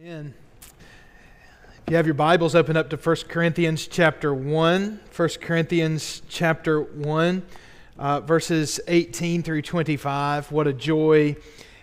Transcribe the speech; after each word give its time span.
Amen. 0.00 0.32
If 0.62 1.90
you 1.90 1.96
have 1.96 2.06
your 2.06 2.14
Bibles, 2.14 2.54
open 2.54 2.78
up 2.78 2.88
to 2.90 2.96
1 2.96 3.16
Corinthians 3.28 3.86
chapter 3.86 4.32
1. 4.32 5.00
1 5.14 5.28
Corinthians 5.42 6.22
chapter 6.30 6.80
1, 6.80 7.42
uh, 7.98 8.20
verses 8.20 8.80
18 8.88 9.42
through 9.42 9.60
25. 9.60 10.50
What 10.50 10.66
a 10.66 10.72
joy 10.72 11.36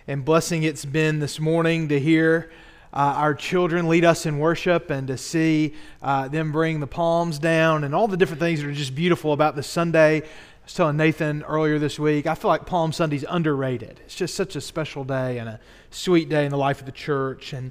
and 0.08 0.24
blessing 0.24 0.64
it's 0.64 0.84
been 0.84 1.20
this 1.20 1.38
morning 1.38 1.88
to 1.88 2.00
hear 2.00 2.50
uh, 2.92 3.14
our 3.16 3.32
children 3.32 3.88
lead 3.88 4.04
us 4.04 4.26
in 4.26 4.40
worship 4.40 4.90
and 4.90 5.06
to 5.06 5.16
see 5.16 5.74
uh, 6.02 6.26
them 6.26 6.50
bring 6.50 6.80
the 6.80 6.88
palms 6.88 7.38
down 7.38 7.84
and 7.84 7.94
all 7.94 8.08
the 8.08 8.16
different 8.16 8.40
things 8.40 8.60
that 8.60 8.68
are 8.68 8.72
just 8.72 8.96
beautiful 8.96 9.32
about 9.32 9.54
the 9.54 9.62
Sunday. 9.62 10.22
I 10.22 10.64
was 10.64 10.74
telling 10.74 10.96
Nathan 10.96 11.44
earlier 11.44 11.78
this 11.78 11.96
week, 11.96 12.26
I 12.26 12.34
feel 12.34 12.48
like 12.48 12.66
Palm 12.66 12.92
Sunday's 12.92 13.24
underrated. 13.28 14.00
It's 14.04 14.16
just 14.16 14.34
such 14.34 14.56
a 14.56 14.60
special 14.60 15.04
day 15.04 15.38
and 15.38 15.48
a 15.48 15.60
sweet 15.90 16.28
day 16.28 16.44
in 16.44 16.50
the 16.50 16.58
life 16.58 16.80
of 16.80 16.86
the 16.86 16.92
church. 16.92 17.52
And 17.52 17.70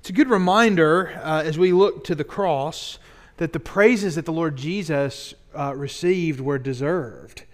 it's 0.00 0.10
a 0.10 0.12
good 0.12 0.30
reminder 0.30 1.18
uh, 1.22 1.42
as 1.44 1.58
we 1.58 1.72
look 1.72 2.04
to 2.04 2.14
the 2.14 2.24
cross 2.24 2.98
that 3.38 3.52
the 3.52 3.60
praises 3.60 4.14
that 4.14 4.24
the 4.24 4.32
Lord 4.32 4.56
Jesus 4.56 5.34
uh, 5.56 5.74
received 5.74 6.40
were 6.40 6.58
deserved. 6.58 7.44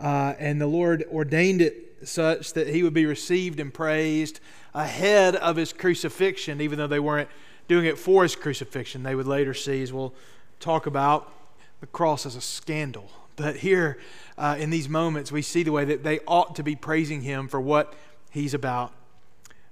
Uh, 0.00 0.34
and 0.38 0.60
the 0.60 0.66
Lord 0.66 1.04
ordained 1.12 1.62
it 1.62 1.96
such 2.04 2.54
that 2.54 2.68
he 2.68 2.82
would 2.82 2.94
be 2.94 3.06
received 3.06 3.60
and 3.60 3.72
praised 3.72 4.40
ahead 4.74 5.36
of 5.36 5.56
his 5.56 5.72
crucifixion, 5.72 6.60
even 6.60 6.78
though 6.78 6.86
they 6.86 7.00
weren't 7.00 7.28
doing 7.68 7.86
it 7.86 7.98
for 7.98 8.22
his 8.24 8.34
crucifixion. 8.34 9.02
They 9.02 9.14
would 9.14 9.26
later 9.26 9.54
see, 9.54 9.82
as 9.82 9.92
we'll 9.92 10.14
talk 10.58 10.86
about, 10.86 11.32
the 11.80 11.86
cross 11.86 12.26
as 12.26 12.36
a 12.36 12.40
scandal. 12.40 13.10
But 13.36 13.56
here 13.56 13.98
uh, 14.36 14.56
in 14.58 14.70
these 14.70 14.88
moments, 14.88 15.30
we 15.30 15.42
see 15.42 15.62
the 15.62 15.72
way 15.72 15.84
that 15.84 16.02
they 16.02 16.20
ought 16.26 16.56
to 16.56 16.62
be 16.62 16.76
praising 16.76 17.22
him 17.22 17.48
for 17.48 17.60
what 17.60 17.94
he's 18.30 18.54
about 18.54 18.92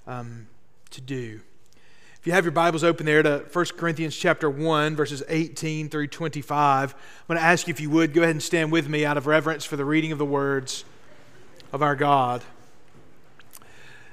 um, 0.07 0.47
to 0.91 1.01
do. 1.01 1.41
If 2.21 2.27
you 2.27 2.35
have 2.35 2.45
your 2.45 2.53
Bibles 2.53 2.85
open 2.85 3.07
there 3.07 3.23
to 3.23 3.47
1 3.51 3.65
Corinthians 3.79 4.15
chapter 4.15 4.51
1, 4.51 4.95
verses 4.95 5.23
18 5.27 5.89
through 5.89 6.09
25, 6.09 6.93
I'm 6.93 6.99
going 7.29 7.39
to 7.39 7.43
ask 7.43 7.67
you 7.67 7.71
if 7.71 7.81
you 7.81 7.89
would 7.89 8.13
go 8.13 8.21
ahead 8.21 8.33
and 8.33 8.43
stand 8.43 8.71
with 8.71 8.91
me 8.91 9.07
out 9.07 9.17
of 9.17 9.27
reverence 9.27 9.65
for 9.65 9.77
the 9.77 9.87
reading 9.87 10.13
of 10.13 10.19
the 10.19 10.27
words 10.27 10.85
of 11.73 11.81
our 11.81 11.97
God. 11.97 12.43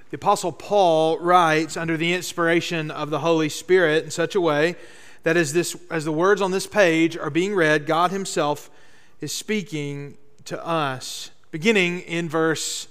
The 0.09 0.15
Apostle 0.15 0.53
Paul 0.53 1.19
writes 1.19 1.75
under 1.75 1.97
the 1.97 2.13
inspiration 2.13 2.91
of 2.91 3.09
the 3.09 3.19
Holy 3.19 3.49
Spirit 3.49 4.05
in 4.05 4.11
such 4.11 4.35
a 4.35 4.41
way 4.41 4.77
that 5.23 5.35
as, 5.35 5.51
this, 5.51 5.75
as 5.91 6.05
the 6.05 6.13
words 6.13 6.41
on 6.41 6.51
this 6.51 6.65
page 6.65 7.17
are 7.17 7.29
being 7.29 7.53
read, 7.53 7.85
God 7.85 8.11
Himself 8.11 8.69
is 9.19 9.33
speaking 9.33 10.17
to 10.45 10.65
us, 10.65 11.31
beginning 11.51 11.99
in 11.99 12.29
verse 12.29 12.87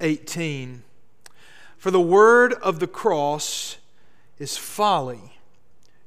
18. 0.00 0.82
For 1.78 1.92
the 1.92 2.00
word 2.00 2.54
of 2.54 2.80
the 2.80 2.88
cross 2.88 3.76
is 4.42 4.56
folly 4.56 5.38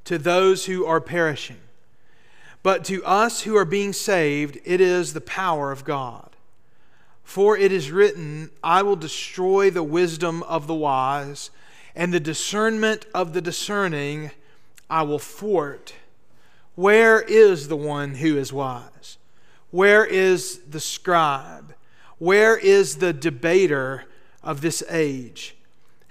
to 0.03 0.17
those 0.17 0.66
who 0.66 0.86
are 0.86 1.00
perishing. 1.00 1.61
But 2.64 2.83
to 2.86 3.02
us 3.05 3.44
who 3.44 3.55
are 3.55 3.64
being 3.64 3.94
saved, 3.94 4.59
it 4.66 4.81
is 4.81 5.14
the 5.14 5.22
power 5.22 5.72
of 5.72 5.86
God. 5.86 6.31
For 7.23 7.58
it 7.58 7.72
is 7.72 7.92
written, 7.92 8.50
I 8.61 8.81
will 8.81 8.97
destroy 8.97 9.69
the 9.69 9.83
wisdom 9.83 10.44
of 10.44 10.67
the 10.67 10.75
wise, 10.75 11.50
and 11.95 12.14
the 12.14 12.19
discernment 12.19 13.05
of 13.14 13.31
the 13.31 13.42
discerning 13.42 14.31
I 14.89 15.03
will 15.03 15.17
thwart. 15.17 15.94
Where 16.75 17.22
is 17.22 17.70
the 17.70 17.77
one 17.77 18.16
who 18.16 18.38
is 18.38 18.52
wise? 18.52 19.17
Where 19.72 20.05
is 20.05 20.59
the 20.70 20.81
scribe? 20.81 21.73
Where 22.17 22.58
is 22.58 22.97
the 22.97 23.14
debater 23.14 24.03
of 24.44 24.59
this 24.59 24.83
age? 24.89 25.55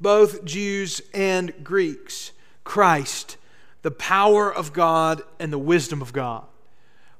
both 0.00 0.44
Jews 0.44 1.00
and 1.14 1.52
Greeks, 1.64 2.32
Christ, 2.64 3.36
the 3.82 3.90
power 3.90 4.52
of 4.52 4.72
God 4.72 5.22
and 5.38 5.52
the 5.52 5.58
wisdom 5.58 6.02
of 6.02 6.12
God. 6.12 6.44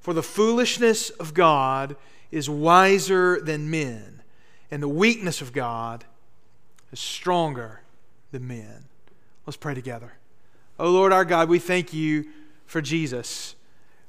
For 0.01 0.15
the 0.15 0.23
foolishness 0.23 1.11
of 1.11 1.35
God 1.35 1.97
is 2.31 2.51
wiser 2.51 3.41
than 3.41 3.71
men, 3.71 4.23
and 4.71 4.83
the 4.83 4.89
weakness 4.89 5.41
of 5.41 5.53
God 5.53 6.05
is 6.93 7.01
stronger 7.01 7.83
than 8.33 8.47
men. 8.47 8.85
Let's 9.47 9.57
pray 9.57 9.75
together. 9.75 10.15
Oh 10.79 10.91
Lord 10.91 11.13
our 11.13 11.25
God, 11.25 11.49
we 11.49 11.59
thank 11.59 11.93
you 11.95 12.27
for 12.67 12.83
Jesus. 12.83 13.55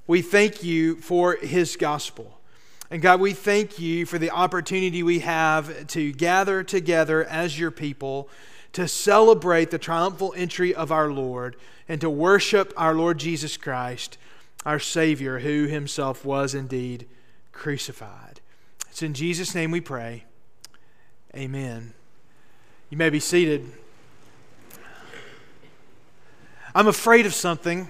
We 0.08 0.22
thank 0.22 0.64
you 0.64 0.96
for 0.98 1.36
his 1.36 1.76
gospel. 1.76 2.40
And 2.90 3.02
God, 3.02 3.20
we 3.20 3.34
thank 3.34 3.80
you 3.80 4.06
for 4.06 4.18
the 4.18 4.32
opportunity 4.32 5.04
we 5.04 5.20
have 5.20 5.88
to 5.88 6.12
gather 6.14 6.64
together 6.64 7.26
as 7.26 7.60
your 7.60 7.72
people 7.72 8.30
to 8.78 8.88
celebrate 8.88 9.72
the 9.72 9.80
triumphal 9.80 10.36
entry 10.38 10.72
of 10.72 10.92
our 10.92 11.12
Lord 11.12 11.56
and 11.90 12.00
to 12.00 12.12
worship 12.12 12.72
our 12.78 12.94
Lord 12.94 13.18
Jesus 13.18 13.58
Christ, 13.58 14.20
our 14.68 14.78
Savior, 14.78 15.40
who 15.40 15.66
himself 15.66 16.24
was 16.24 16.54
indeed 16.54 17.08
crucified. 17.52 18.40
It's 18.92 19.02
in 19.02 19.16
Jesus' 19.16 19.56
name 19.56 19.72
we 19.72 19.82
pray. 19.82 20.26
Amen. 21.36 21.96
You 22.92 23.00
may 23.00 23.10
be 23.10 23.20
seated. 23.20 23.66
I'm 26.76 26.88
afraid 26.88 27.26
of 27.26 27.34
something. 27.34 27.88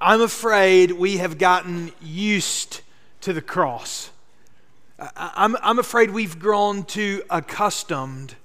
I'm 0.00 0.20
afraid 0.20 0.92
we 0.92 1.16
have 1.16 1.36
gotten 1.36 1.90
used 2.00 2.82
to 3.22 3.32
the 3.32 3.42
cross. 3.42 4.10
I'm, 5.16 5.56
I'm 5.60 5.80
afraid 5.80 6.12
we've 6.12 6.38
grown 6.38 6.84
too 6.84 7.24
accustomed 7.28 8.36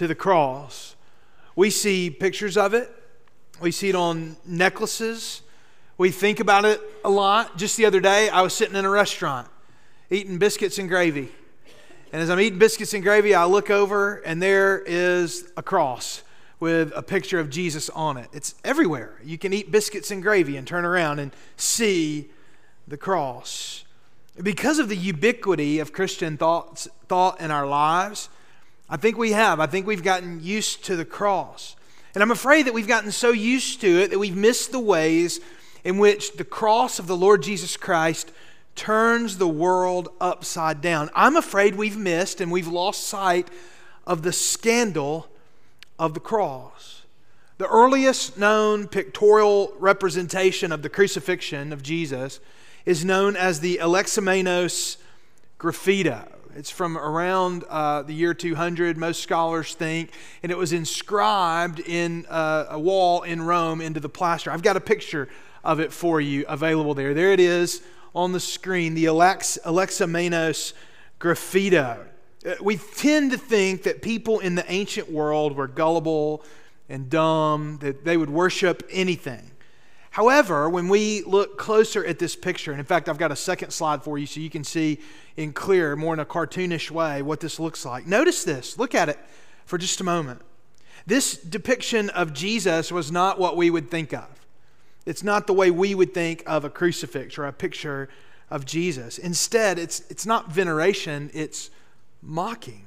to 0.00 0.06
the 0.06 0.14
cross. 0.14 0.96
We 1.54 1.68
see 1.68 2.08
pictures 2.08 2.56
of 2.56 2.72
it, 2.72 2.90
we 3.60 3.70
see 3.70 3.90
it 3.90 3.94
on 3.94 4.38
necklaces. 4.46 5.42
We 5.98 6.10
think 6.10 6.40
about 6.40 6.64
it 6.64 6.80
a 7.04 7.10
lot. 7.10 7.58
Just 7.58 7.76
the 7.76 7.84
other 7.84 8.00
day, 8.00 8.30
I 8.30 8.40
was 8.40 8.54
sitting 8.54 8.76
in 8.76 8.86
a 8.86 8.88
restaurant 8.88 9.46
eating 10.08 10.38
biscuits 10.38 10.78
and 10.78 10.88
gravy. 10.88 11.30
And 12.14 12.22
as 12.22 12.30
I'm 12.30 12.40
eating 12.40 12.58
biscuits 12.58 12.94
and 12.94 13.02
gravy, 13.02 13.34
I 13.34 13.44
look 13.44 13.68
over 13.68 14.22
and 14.24 14.40
there 14.40 14.78
is 14.78 15.52
a 15.58 15.62
cross 15.62 16.22
with 16.60 16.94
a 16.96 17.02
picture 17.02 17.38
of 17.38 17.50
Jesus 17.50 17.90
on 17.90 18.16
it. 18.16 18.30
It's 18.32 18.54
everywhere. 18.64 19.20
You 19.22 19.36
can 19.36 19.52
eat 19.52 19.70
biscuits 19.70 20.10
and 20.10 20.22
gravy 20.22 20.56
and 20.56 20.66
turn 20.66 20.86
around 20.86 21.18
and 21.18 21.30
see 21.58 22.30
the 22.88 22.96
cross. 22.96 23.84
Because 24.42 24.78
of 24.78 24.88
the 24.88 24.96
ubiquity 24.96 25.78
of 25.78 25.92
Christian 25.92 26.38
thoughts, 26.38 26.88
thought 27.06 27.38
in 27.38 27.50
our 27.50 27.66
lives, 27.66 28.30
I 28.90 28.96
think 28.96 29.16
we 29.16 29.30
have. 29.32 29.60
I 29.60 29.66
think 29.66 29.86
we've 29.86 30.02
gotten 30.02 30.42
used 30.42 30.84
to 30.86 30.96
the 30.96 31.04
cross. 31.04 31.76
And 32.12 32.22
I'm 32.22 32.32
afraid 32.32 32.66
that 32.66 32.74
we've 32.74 32.88
gotten 32.88 33.12
so 33.12 33.30
used 33.30 33.80
to 33.82 34.00
it 34.00 34.10
that 34.10 34.18
we've 34.18 34.36
missed 34.36 34.72
the 34.72 34.80
ways 34.80 35.40
in 35.84 35.98
which 35.98 36.36
the 36.36 36.44
cross 36.44 36.98
of 36.98 37.06
the 37.06 37.16
Lord 37.16 37.42
Jesus 37.42 37.76
Christ 37.76 38.32
turns 38.74 39.38
the 39.38 39.48
world 39.48 40.08
upside 40.20 40.80
down. 40.80 41.08
I'm 41.14 41.36
afraid 41.36 41.76
we've 41.76 41.96
missed 41.96 42.40
and 42.40 42.50
we've 42.50 42.66
lost 42.66 43.04
sight 43.04 43.48
of 44.06 44.22
the 44.22 44.32
scandal 44.32 45.28
of 45.98 46.14
the 46.14 46.20
cross. 46.20 47.02
The 47.58 47.68
earliest 47.68 48.38
known 48.38 48.88
pictorial 48.88 49.72
representation 49.78 50.72
of 50.72 50.82
the 50.82 50.88
crucifixion 50.88 51.72
of 51.72 51.82
Jesus 51.82 52.40
is 52.86 53.04
known 53.04 53.36
as 53.36 53.60
the 53.60 53.78
Alexamenos 53.80 54.96
graffito. 55.58 56.39
It's 56.56 56.70
from 56.70 56.98
around 56.98 57.64
uh, 57.68 58.02
the 58.02 58.12
year 58.12 58.34
200, 58.34 58.96
most 58.96 59.22
scholars 59.22 59.74
think, 59.74 60.10
and 60.42 60.50
it 60.50 60.58
was 60.58 60.72
inscribed 60.72 61.80
in 61.80 62.26
uh, 62.28 62.66
a 62.70 62.78
wall 62.78 63.22
in 63.22 63.42
Rome 63.42 63.80
into 63.80 64.00
the 64.00 64.08
plaster. 64.08 64.50
I've 64.50 64.62
got 64.62 64.76
a 64.76 64.80
picture 64.80 65.28
of 65.62 65.78
it 65.78 65.92
for 65.92 66.20
you 66.20 66.44
available 66.48 66.94
there. 66.94 67.14
There 67.14 67.32
it 67.32 67.40
is 67.40 67.82
on 68.14 68.32
the 68.32 68.40
screen, 68.40 68.94
the 68.94 69.06
Alex, 69.06 69.58
Alexamenos 69.64 70.72
graffito. 71.20 72.04
Uh, 72.44 72.54
we 72.60 72.76
tend 72.76 73.30
to 73.30 73.38
think 73.38 73.84
that 73.84 74.02
people 74.02 74.40
in 74.40 74.54
the 74.56 74.64
ancient 74.72 75.10
world 75.10 75.56
were 75.56 75.68
gullible 75.68 76.42
and 76.88 77.08
dumb, 77.08 77.78
that 77.78 78.04
they 78.04 78.16
would 78.16 78.30
worship 78.30 78.82
anything. 78.90 79.49
However, 80.10 80.68
when 80.68 80.88
we 80.88 81.22
look 81.22 81.56
closer 81.56 82.04
at 82.04 82.18
this 82.18 82.34
picture, 82.34 82.72
and 82.72 82.80
in 82.80 82.86
fact, 82.86 83.08
I've 83.08 83.18
got 83.18 83.30
a 83.30 83.36
second 83.36 83.70
slide 83.70 84.02
for 84.02 84.18
you 84.18 84.26
so 84.26 84.40
you 84.40 84.50
can 84.50 84.64
see 84.64 84.98
in 85.36 85.52
clear, 85.52 85.94
more 85.94 86.12
in 86.12 86.20
a 86.20 86.24
cartoonish 86.24 86.90
way, 86.90 87.22
what 87.22 87.38
this 87.38 87.60
looks 87.60 87.84
like. 87.84 88.06
Notice 88.06 88.42
this. 88.42 88.76
Look 88.76 88.94
at 88.94 89.08
it 89.08 89.18
for 89.66 89.78
just 89.78 90.00
a 90.00 90.04
moment. 90.04 90.42
This 91.06 91.36
depiction 91.36 92.10
of 92.10 92.32
Jesus 92.32 92.90
was 92.90 93.12
not 93.12 93.38
what 93.38 93.56
we 93.56 93.70
would 93.70 93.88
think 93.88 94.12
of. 94.12 94.26
It's 95.06 95.22
not 95.22 95.46
the 95.46 95.54
way 95.54 95.70
we 95.70 95.94
would 95.94 96.12
think 96.12 96.42
of 96.46 96.64
a 96.64 96.70
crucifix 96.70 97.38
or 97.38 97.46
a 97.46 97.52
picture 97.52 98.08
of 98.50 98.66
Jesus. 98.66 99.16
Instead, 99.16 99.78
it's, 99.78 100.00
it's 100.10 100.26
not 100.26 100.50
veneration, 100.50 101.30
it's 101.32 101.70
mocking. 102.20 102.84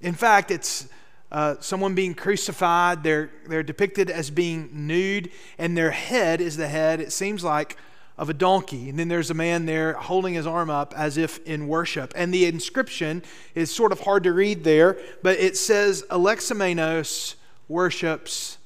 In 0.00 0.14
fact, 0.14 0.50
it's 0.50 0.88
uh, 1.30 1.56
someone 1.60 1.94
being 1.94 2.14
crucified. 2.14 3.02
They're, 3.02 3.30
they're 3.46 3.62
depicted 3.62 4.10
as 4.10 4.30
being 4.30 4.70
nude, 4.72 5.30
and 5.58 5.76
their 5.76 5.90
head 5.90 6.40
is 6.40 6.56
the 6.56 6.68
head, 6.68 7.00
it 7.00 7.12
seems 7.12 7.44
like, 7.44 7.76
of 8.16 8.28
a 8.28 8.34
donkey. 8.34 8.88
And 8.88 8.98
then 8.98 9.08
there's 9.08 9.30
a 9.30 9.34
man 9.34 9.66
there 9.66 9.92
holding 9.92 10.34
his 10.34 10.46
arm 10.46 10.70
up 10.70 10.92
as 10.96 11.16
if 11.16 11.44
in 11.46 11.68
worship. 11.68 12.12
And 12.16 12.34
the 12.34 12.46
inscription 12.46 13.22
is 13.54 13.74
sort 13.74 13.92
of 13.92 14.00
hard 14.00 14.24
to 14.24 14.32
read 14.32 14.64
there, 14.64 14.98
but 15.22 15.38
it 15.38 15.56
says, 15.56 16.04
Alexamenos 16.10 17.36
worships 17.68 18.58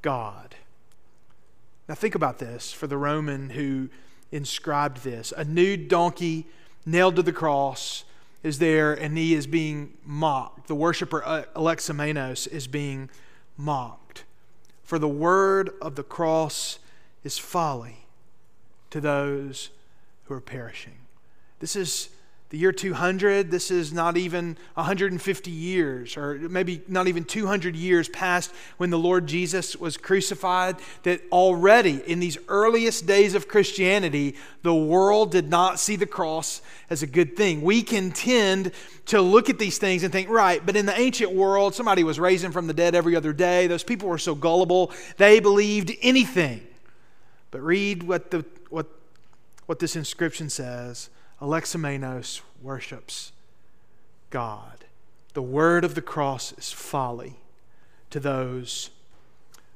God. 0.00 0.54
Now, 1.88 1.94
think 1.94 2.14
about 2.14 2.38
this 2.38 2.72
for 2.72 2.86
the 2.86 2.96
Roman 2.96 3.50
who 3.50 3.88
inscribed 4.30 5.02
this. 5.02 5.32
A 5.36 5.44
nude 5.44 5.88
donkey 5.88 6.46
nailed 6.84 7.16
to 7.16 7.22
the 7.22 7.32
cross 7.32 8.04
is 8.42 8.58
there 8.58 8.92
and 8.92 9.16
he 9.18 9.34
is 9.34 9.46
being 9.46 9.94
mocked. 10.04 10.68
The 10.68 10.74
worshiper 10.74 11.24
uh, 11.24 11.44
Alexamenos 11.56 12.46
is 12.48 12.66
being 12.66 13.10
mocked. 13.56 14.24
For 14.82 14.98
the 14.98 15.08
word 15.08 15.70
of 15.82 15.96
the 15.96 16.02
cross 16.02 16.78
is 17.24 17.38
folly 17.38 18.06
to 18.90 19.00
those 19.00 19.70
who 20.24 20.34
are 20.34 20.40
perishing. 20.40 20.98
This 21.58 21.76
is 21.76 22.10
the 22.50 22.56
year 22.56 22.72
200, 22.72 23.50
this 23.50 23.70
is 23.70 23.92
not 23.92 24.16
even 24.16 24.56
150 24.72 25.50
years, 25.50 26.16
or 26.16 26.34
maybe 26.48 26.80
not 26.88 27.06
even 27.06 27.24
200 27.24 27.76
years 27.76 28.08
past 28.08 28.54
when 28.78 28.88
the 28.88 28.98
Lord 28.98 29.26
Jesus 29.26 29.76
was 29.76 29.98
crucified. 29.98 30.76
That 31.02 31.20
already 31.30 32.00
in 32.06 32.20
these 32.20 32.38
earliest 32.48 33.06
days 33.06 33.34
of 33.34 33.48
Christianity, 33.48 34.34
the 34.62 34.74
world 34.74 35.30
did 35.30 35.50
not 35.50 35.78
see 35.78 35.96
the 35.96 36.06
cross 36.06 36.62
as 36.88 37.02
a 37.02 37.06
good 37.06 37.36
thing. 37.36 37.60
We 37.60 37.82
can 37.82 38.12
tend 38.12 38.72
to 39.06 39.20
look 39.20 39.50
at 39.50 39.58
these 39.58 39.76
things 39.76 40.02
and 40.02 40.10
think, 40.10 40.30
right, 40.30 40.64
but 40.64 40.74
in 40.74 40.86
the 40.86 40.98
ancient 40.98 41.32
world, 41.32 41.74
somebody 41.74 42.02
was 42.02 42.18
raising 42.18 42.50
from 42.50 42.66
the 42.66 42.74
dead 42.74 42.94
every 42.94 43.14
other 43.14 43.34
day. 43.34 43.66
Those 43.66 43.84
people 43.84 44.08
were 44.08 44.16
so 44.16 44.34
gullible, 44.34 44.90
they 45.18 45.38
believed 45.38 45.92
anything. 46.00 46.66
But 47.50 47.60
read 47.60 48.04
what, 48.04 48.30
the, 48.30 48.46
what, 48.70 48.86
what 49.66 49.80
this 49.80 49.96
inscription 49.96 50.48
says 50.48 51.10
Alexamenos 51.40 52.40
worships 52.60 53.32
God. 54.30 54.84
The 55.34 55.42
word 55.42 55.84
of 55.84 55.94
the 55.94 56.02
cross 56.02 56.52
is 56.58 56.72
folly 56.72 57.36
to 58.10 58.18
those 58.18 58.90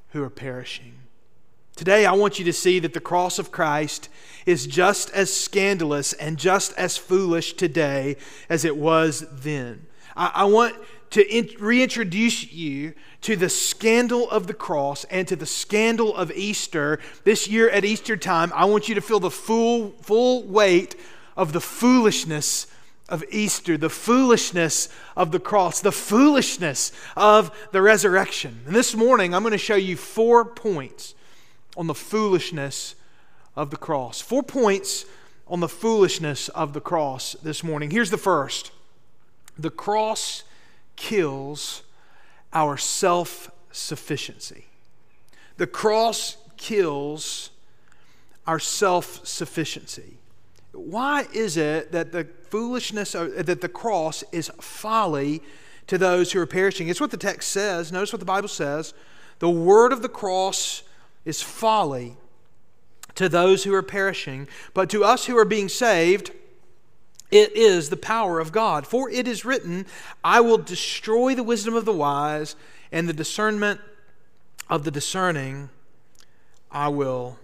who 0.09 0.23
are 0.23 0.29
perishing. 0.29 0.93
Today, 1.75 2.05
I 2.05 2.11
want 2.11 2.37
you 2.37 2.45
to 2.45 2.53
see 2.53 2.79
that 2.79 2.93
the 2.93 2.99
cross 2.99 3.39
of 3.39 3.51
Christ 3.51 4.09
is 4.45 4.67
just 4.67 5.09
as 5.11 5.33
scandalous 5.33 6.13
and 6.13 6.37
just 6.37 6.73
as 6.73 6.97
foolish 6.97 7.53
today 7.53 8.17
as 8.47 8.63
it 8.63 8.77
was 8.77 9.25
then. 9.31 9.87
I, 10.15 10.31
I 10.35 10.43
want 10.45 10.75
to 11.11 11.27
in, 11.35 11.49
reintroduce 11.59 12.51
you 12.51 12.93
to 13.21 13.35
the 13.35 13.49
scandal 13.49 14.29
of 14.29 14.47
the 14.47 14.53
cross 14.53 15.03
and 15.05 15.27
to 15.27 15.35
the 15.35 15.45
scandal 15.45 16.15
of 16.15 16.31
Easter. 16.31 16.99
This 17.23 17.47
year 17.47 17.69
at 17.69 17.85
Easter 17.85 18.17
time, 18.17 18.51
I 18.53 18.65
want 18.65 18.89
you 18.89 18.95
to 18.95 19.01
feel 19.01 19.19
the 19.19 19.31
full, 19.31 19.91
full 20.01 20.43
weight 20.43 20.95
of 21.35 21.53
the 21.53 21.61
foolishness 21.61 22.67
of 23.09 23.23
Easter, 23.29 23.77
the 23.77 23.89
foolishness 23.89 24.89
of 25.15 25.31
the 25.31 25.39
cross, 25.39 25.81
the 25.81 25.91
foolishness 25.91 26.91
of 27.15 27.51
the 27.71 27.81
resurrection. 27.81 28.61
And 28.65 28.75
this 28.75 28.95
morning, 28.95 29.33
I'm 29.33 29.43
going 29.43 29.51
to 29.51 29.57
show 29.57 29.75
you 29.75 29.97
four 29.97 30.45
points 30.45 31.13
on 31.75 31.87
the 31.87 31.93
foolishness 31.93 32.95
of 33.55 33.69
the 33.69 33.77
cross. 33.77 34.21
Four 34.21 34.43
points 34.43 35.05
on 35.47 35.59
the 35.59 35.67
foolishness 35.67 36.49
of 36.49 36.73
the 36.73 36.81
cross 36.81 37.33
this 37.43 37.63
morning. 37.63 37.91
Here's 37.91 38.09
the 38.09 38.17
first 38.17 38.71
the 39.57 39.69
cross 39.69 40.43
kills 40.95 41.83
our 42.51 42.77
self 42.77 43.51
sufficiency. 43.71 44.65
The 45.57 45.67
cross 45.67 46.37
kills 46.57 47.49
our 48.47 48.59
self 48.59 49.25
sufficiency. 49.27 50.17
Why 50.73 51.27
is 51.33 51.55
it 51.55 51.91
that 51.91 52.11
the 52.11 52.27
foolishness, 52.49 53.15
of, 53.15 53.45
that 53.45 53.61
the 53.61 53.69
cross 53.69 54.23
is 54.31 54.51
folly 54.59 55.41
to 55.87 55.97
those 55.97 56.31
who 56.31 56.39
are 56.39 56.47
perishing? 56.47 56.89
It's 56.89 56.99
what 56.99 57.11
the 57.11 57.17
text 57.17 57.51
says. 57.51 57.91
Notice 57.91 58.11
what 58.11 58.19
the 58.19 58.25
Bible 58.25 58.47
says. 58.47 58.93
The 59.39 59.49
word 59.49 59.93
of 59.93 60.01
the 60.01 60.09
cross 60.09 60.83
is 61.25 61.41
folly 61.41 62.17
to 63.15 63.29
those 63.29 63.63
who 63.63 63.73
are 63.73 63.83
perishing, 63.83 64.47
but 64.73 64.89
to 64.89 65.03
us 65.03 65.25
who 65.25 65.37
are 65.37 65.45
being 65.45 65.69
saved, 65.69 66.31
it 67.29 67.55
is 67.55 67.89
the 67.89 67.97
power 67.97 68.39
of 68.39 68.51
God. 68.51 68.87
For 68.87 69.09
it 69.09 69.27
is 69.27 69.45
written, 69.45 69.85
I 70.23 70.41
will 70.41 70.57
destroy 70.57 71.35
the 71.35 71.43
wisdom 71.43 71.75
of 71.75 71.85
the 71.85 71.93
wise, 71.93 72.55
and 72.91 73.07
the 73.07 73.13
discernment 73.13 73.79
of 74.69 74.83
the 74.83 74.91
discerning 74.91 75.69
I 76.71 76.87
will 76.87 77.37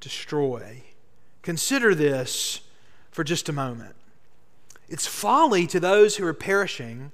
destroy. 0.00 0.84
Consider 1.48 1.94
this 1.94 2.60
for 3.10 3.24
just 3.24 3.48
a 3.48 3.54
moment. 3.54 3.94
It's 4.86 5.06
folly 5.06 5.66
to 5.68 5.80
those 5.80 6.18
who 6.18 6.26
are 6.26 6.34
perishing 6.34 7.10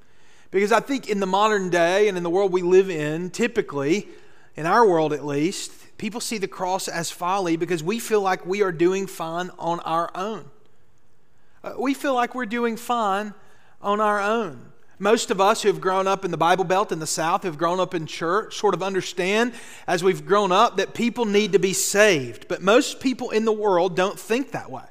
because 0.50 0.72
I 0.72 0.80
think 0.80 1.08
in 1.08 1.20
the 1.20 1.26
modern 1.26 1.70
day 1.70 2.08
and 2.08 2.16
in 2.16 2.24
the 2.24 2.30
world 2.30 2.50
we 2.50 2.60
live 2.60 2.90
in, 2.90 3.30
typically, 3.30 4.08
in 4.56 4.66
our 4.66 4.84
world 4.84 5.12
at 5.12 5.24
least, 5.24 5.70
people 5.98 6.20
see 6.20 6.36
the 6.36 6.48
cross 6.48 6.88
as 6.88 7.12
folly 7.12 7.54
because 7.54 7.84
we 7.84 8.00
feel 8.00 8.22
like 8.22 8.44
we 8.44 8.60
are 8.60 8.72
doing 8.72 9.06
fine 9.06 9.52
on 9.56 9.78
our 9.78 10.10
own. 10.16 10.50
Uh, 11.62 11.74
we 11.78 11.94
feel 11.94 12.14
like 12.14 12.34
we're 12.34 12.44
doing 12.44 12.76
fine 12.76 13.34
on 13.80 14.00
our 14.00 14.20
own. 14.20 14.72
Most 14.98 15.30
of 15.30 15.40
us 15.40 15.62
who 15.62 15.68
have 15.68 15.80
grown 15.80 16.06
up 16.06 16.24
in 16.24 16.30
the 16.30 16.36
Bible 16.36 16.64
Belt 16.64 16.92
in 16.92 17.00
the 17.00 17.06
South, 17.06 17.42
who 17.42 17.48
have 17.48 17.58
grown 17.58 17.80
up 17.80 17.94
in 17.94 18.06
church, 18.06 18.56
sort 18.56 18.74
of 18.74 18.82
understand 18.82 19.52
as 19.86 20.04
we've 20.04 20.24
grown 20.24 20.52
up 20.52 20.76
that 20.76 20.94
people 20.94 21.24
need 21.24 21.52
to 21.52 21.58
be 21.58 21.72
saved. 21.72 22.46
But 22.48 22.62
most 22.62 23.00
people 23.00 23.30
in 23.30 23.44
the 23.44 23.52
world 23.52 23.96
don't 23.96 24.18
think 24.18 24.52
that 24.52 24.70
way. 24.70 24.84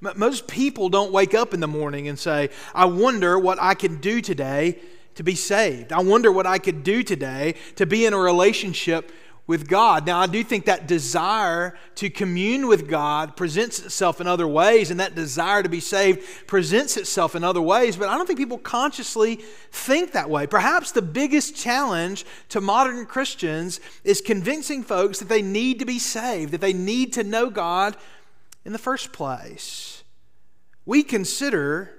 Most 0.00 0.46
people 0.46 0.88
don't 0.88 1.12
wake 1.12 1.34
up 1.34 1.52
in 1.52 1.60
the 1.60 1.68
morning 1.68 2.08
and 2.08 2.18
say, 2.18 2.48
I 2.74 2.86
wonder 2.86 3.38
what 3.38 3.60
I 3.60 3.74
can 3.74 4.00
do 4.00 4.20
today 4.22 4.78
to 5.16 5.22
be 5.22 5.34
saved. 5.34 5.92
I 5.92 6.00
wonder 6.00 6.32
what 6.32 6.46
I 6.46 6.58
could 6.58 6.82
do 6.82 7.02
today 7.02 7.54
to 7.76 7.84
be 7.84 8.06
in 8.06 8.14
a 8.14 8.18
relationship 8.18 9.12
with 9.50 9.66
God. 9.66 10.06
Now, 10.06 10.20
I 10.20 10.28
do 10.28 10.44
think 10.44 10.66
that 10.66 10.86
desire 10.86 11.76
to 11.96 12.08
commune 12.08 12.68
with 12.68 12.88
God 12.88 13.36
presents 13.36 13.80
itself 13.80 14.20
in 14.20 14.28
other 14.28 14.46
ways, 14.46 14.92
and 14.92 15.00
that 15.00 15.16
desire 15.16 15.60
to 15.60 15.68
be 15.68 15.80
saved 15.80 16.46
presents 16.46 16.96
itself 16.96 17.34
in 17.34 17.42
other 17.42 17.60
ways, 17.60 17.96
but 17.96 18.08
I 18.08 18.16
don't 18.16 18.28
think 18.28 18.38
people 18.38 18.58
consciously 18.58 19.40
think 19.72 20.12
that 20.12 20.30
way. 20.30 20.46
Perhaps 20.46 20.92
the 20.92 21.02
biggest 21.02 21.56
challenge 21.56 22.24
to 22.50 22.60
modern 22.60 23.06
Christians 23.06 23.80
is 24.04 24.20
convincing 24.20 24.84
folks 24.84 25.18
that 25.18 25.28
they 25.28 25.42
need 25.42 25.80
to 25.80 25.84
be 25.84 25.98
saved, 25.98 26.52
that 26.52 26.60
they 26.60 26.72
need 26.72 27.12
to 27.14 27.24
know 27.24 27.50
God 27.50 27.96
in 28.64 28.70
the 28.72 28.78
first 28.78 29.12
place. 29.12 30.04
We 30.86 31.02
consider 31.02 31.90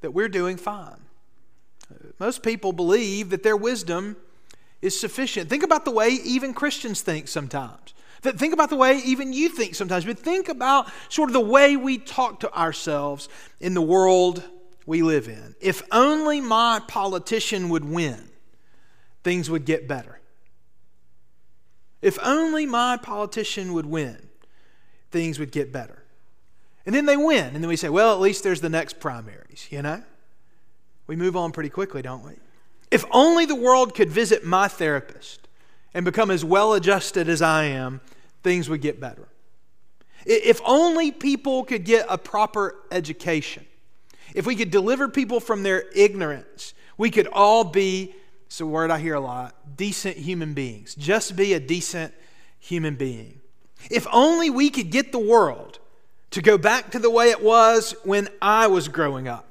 that 0.00 0.12
we're 0.12 0.28
doing 0.28 0.56
fine. 0.56 1.00
Most 2.20 2.44
people 2.44 2.72
believe 2.72 3.30
that 3.30 3.42
their 3.42 3.56
wisdom 3.56 4.16
is 4.82 4.98
sufficient. 4.98 5.50
Think 5.50 5.62
about 5.62 5.84
the 5.84 5.90
way 5.90 6.08
even 6.08 6.54
Christians 6.54 7.02
think 7.02 7.28
sometimes. 7.28 7.94
Think 8.22 8.52
about 8.52 8.68
the 8.68 8.76
way 8.76 8.98
even 8.98 9.32
you 9.32 9.48
think 9.48 9.74
sometimes, 9.74 10.04
but 10.04 10.18
think 10.18 10.48
about 10.48 10.90
sort 11.08 11.30
of 11.30 11.32
the 11.32 11.40
way 11.40 11.76
we 11.76 11.96
talk 11.96 12.40
to 12.40 12.54
ourselves 12.54 13.28
in 13.60 13.72
the 13.72 13.80
world 13.80 14.42
we 14.84 15.02
live 15.02 15.26
in. 15.28 15.54
If 15.60 15.82
only 15.90 16.40
my 16.40 16.82
politician 16.86 17.70
would 17.70 17.84
win, 17.84 18.28
things 19.22 19.48
would 19.48 19.64
get 19.64 19.88
better. 19.88 20.20
If 22.02 22.18
only 22.22 22.66
my 22.66 22.98
politician 22.98 23.72
would 23.72 23.86
win, 23.86 24.28
things 25.10 25.38
would 25.38 25.52
get 25.52 25.72
better. 25.72 26.02
And 26.84 26.94
then 26.94 27.06
they 27.06 27.16
win, 27.16 27.54
and 27.54 27.62
then 27.62 27.68
we 27.68 27.76
say, 27.76 27.88
well, 27.88 28.12
at 28.12 28.20
least 28.20 28.42
there's 28.42 28.60
the 28.60 28.70
next 28.70 29.00
primaries, 29.00 29.66
you 29.70 29.82
know? 29.82 30.02
We 31.06 31.16
move 31.16 31.36
on 31.36 31.52
pretty 31.52 31.70
quickly, 31.70 32.02
don't 32.02 32.24
we? 32.24 32.34
If 32.90 33.04
only 33.10 33.46
the 33.46 33.54
world 33.54 33.94
could 33.94 34.10
visit 34.10 34.44
my 34.44 34.68
therapist 34.68 35.48
and 35.94 36.04
become 36.04 36.30
as 36.30 36.44
well 36.44 36.74
adjusted 36.74 37.28
as 37.28 37.40
I 37.40 37.64
am, 37.64 38.00
things 38.42 38.68
would 38.68 38.80
get 38.80 39.00
better. 39.00 39.28
If 40.26 40.60
only 40.64 41.10
people 41.12 41.64
could 41.64 41.84
get 41.84 42.06
a 42.08 42.18
proper 42.18 42.76
education, 42.90 43.64
if 44.34 44.46
we 44.46 44.56
could 44.56 44.70
deliver 44.70 45.08
people 45.08 45.40
from 45.40 45.62
their 45.62 45.84
ignorance, 45.94 46.74
we 46.98 47.10
could 47.10 47.26
all 47.28 47.64
be, 47.64 48.14
it's 48.46 48.60
a 48.60 48.66
word 48.66 48.90
I 48.90 48.98
hear 48.98 49.14
a 49.14 49.20
lot, 49.20 49.54
decent 49.76 50.16
human 50.16 50.52
beings. 50.52 50.94
Just 50.94 51.36
be 51.36 51.54
a 51.54 51.60
decent 51.60 52.12
human 52.58 52.96
being. 52.96 53.40
If 53.90 54.06
only 54.12 54.50
we 54.50 54.68
could 54.68 54.90
get 54.90 55.12
the 55.12 55.18
world 55.18 55.78
to 56.32 56.42
go 56.42 56.58
back 56.58 56.90
to 56.90 56.98
the 56.98 57.10
way 57.10 57.30
it 57.30 57.42
was 57.42 57.94
when 58.04 58.28
I 58.42 58.66
was 58.66 58.88
growing 58.88 59.26
up, 59.26 59.46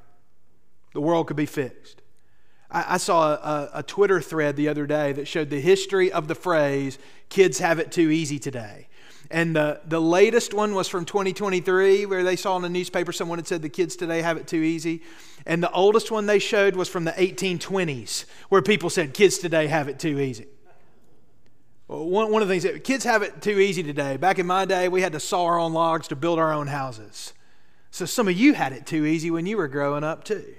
the 0.94 1.02
world 1.02 1.28
could 1.28 1.38
be 1.38 1.46
fixed. 1.46 1.99
I, 2.72 2.96
I 2.96 2.98
saw 2.98 3.34
a, 3.34 3.70
a 3.76 3.84
Twitter 3.84 4.22
thread 4.22 4.56
the 4.56 4.70
other 4.70 4.86
day 4.86 5.12
that 5.14 5.28
showed 5.28 5.50
the 5.50 5.60
history 5.60 6.12
of 6.12 6.28
the 6.28 6.36
phrase, 6.36 6.98
kids 7.30 7.60
have 7.60 7.80
it 7.80 7.92
too 7.92 8.10
easy 8.10 8.40
today. 8.40 8.88
And 9.32 9.56
the, 9.56 9.80
the 9.86 10.02
latest 10.02 10.54
one 10.54 10.74
was 10.74 10.88
from 10.88 11.06
2023, 11.06 12.08
where 12.08 12.24
they 12.24 12.36
saw 12.36 12.56
in 12.56 12.64
the 12.64 12.70
newspaper 12.70 13.12
someone 13.12 13.38
had 13.38 13.48
said 13.48 13.62
the 13.62 13.70
kids 13.70 13.96
today 13.96 14.22
have 14.22 14.38
it 14.38 14.48
too 14.48 14.62
easy. 14.62 15.04
And 15.46 15.62
the 15.62 15.72
oldest 15.72 16.10
one 16.10 16.26
they 16.26 16.40
showed 16.40 16.76
was 16.76 16.90
from 16.90 17.04
the 17.04 17.12
1820s, 17.12 18.26
where 18.50 18.62
people 18.62 18.90
said 18.90 19.14
kids 19.14 19.38
today 19.38 19.68
have 19.68 19.88
it 19.88 20.00
too 20.00 20.20
easy. 20.20 20.48
One, 21.86 22.32
one 22.32 22.42
of 22.42 22.48
the 22.48 22.54
things 22.54 22.64
that 22.64 22.84
kids 22.84 23.04
have 23.04 23.22
it 23.22 23.42
too 23.42 23.60
easy 23.60 23.84
today. 23.84 24.18
Back 24.18 24.40
in 24.40 24.48
my 24.48 24.66
day, 24.66 24.90
we 24.90 25.02
had 25.02 25.14
to 25.14 25.20
saw 25.20 25.46
our 25.46 25.60
own 25.60 25.74
logs 25.74 26.08
to 26.10 26.16
build 26.16 26.40
our 26.40 26.54
own 26.54 26.68
houses. 26.68 27.34
So 27.92 28.06
some 28.06 28.28
of 28.28 28.38
you 28.38 28.54
had 28.54 28.74
it 28.74 28.86
too 28.86 29.06
easy 29.06 29.32
when 29.32 29.46
you 29.46 29.58
were 29.58 29.68
growing 29.68 30.04
up, 30.04 30.24
too. 30.24 30.56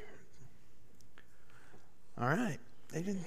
All 2.21 2.29
right. 2.29 2.59
They 2.93 3.03
didn't. 3.03 3.25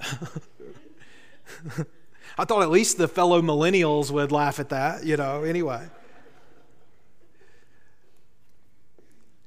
I 2.38 2.44
thought 2.44 2.62
at 2.62 2.70
least 2.70 2.98
the 2.98 3.06
fellow 3.06 3.40
millennials 3.40 4.10
would 4.10 4.32
laugh 4.32 4.58
at 4.58 4.70
that, 4.70 5.04
you 5.04 5.16
know, 5.16 5.44
anyway. 5.44 5.88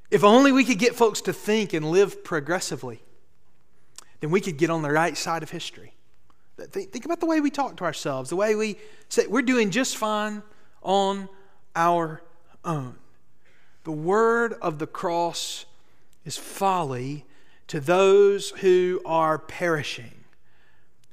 If 0.10 0.24
only 0.24 0.52
we 0.52 0.64
could 0.64 0.80
get 0.80 0.96
folks 0.96 1.22
to 1.22 1.34
think 1.34 1.74
and 1.74 1.92
live 1.92 2.24
progressively, 2.24 3.02
then 4.22 4.32
we 4.32 4.42
could 4.42 4.58
get 4.58 4.70
on 4.70 4.82
the 4.82 4.92
right 4.92 5.18
side 5.18 5.44
of 5.44 5.52
history. 5.52 5.94
Think 6.58 7.06
about 7.06 7.20
the 7.20 7.26
way 7.26 7.42
we 7.42 7.52
talk 7.52 7.78
to 7.78 7.84
ourselves, 7.84 8.30
the 8.30 8.36
way 8.36 8.56
we 8.56 8.78
say 9.08 9.28
we're 9.28 9.42
doing 9.42 9.70
just 9.70 9.98
fine 9.98 10.44
on 10.82 11.30
our 11.76 12.22
own. 12.66 12.96
The 13.84 13.92
word 13.92 14.54
of 14.62 14.80
the 14.80 14.88
cross 14.88 15.66
is 16.26 16.38
folly 16.38 17.26
to 17.70 17.80
those 17.80 18.50
who 18.50 19.00
are 19.06 19.38
perishing. 19.38 20.26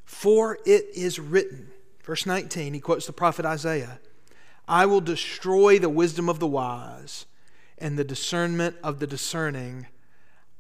For 0.05 0.59
it 0.65 0.87
is 0.95 1.21
written, 1.21 1.69
verse 2.03 2.27
19, 2.27 2.75
he 2.75 2.81
quotes 2.81 3.07
the 3.07 3.13
prophet 3.13 3.45
Isaiah 3.45 4.01
I 4.67 4.87
will 4.87 5.01
destroy 5.01 5.79
the 5.79 5.89
wisdom 5.89 6.29
of 6.29 6.41
the 6.41 6.47
wise, 6.47 7.27
and 7.79 7.97
the 7.97 8.05
discernment 8.05 8.77
of 8.83 8.99
the 8.99 9.07
discerning 9.07 9.87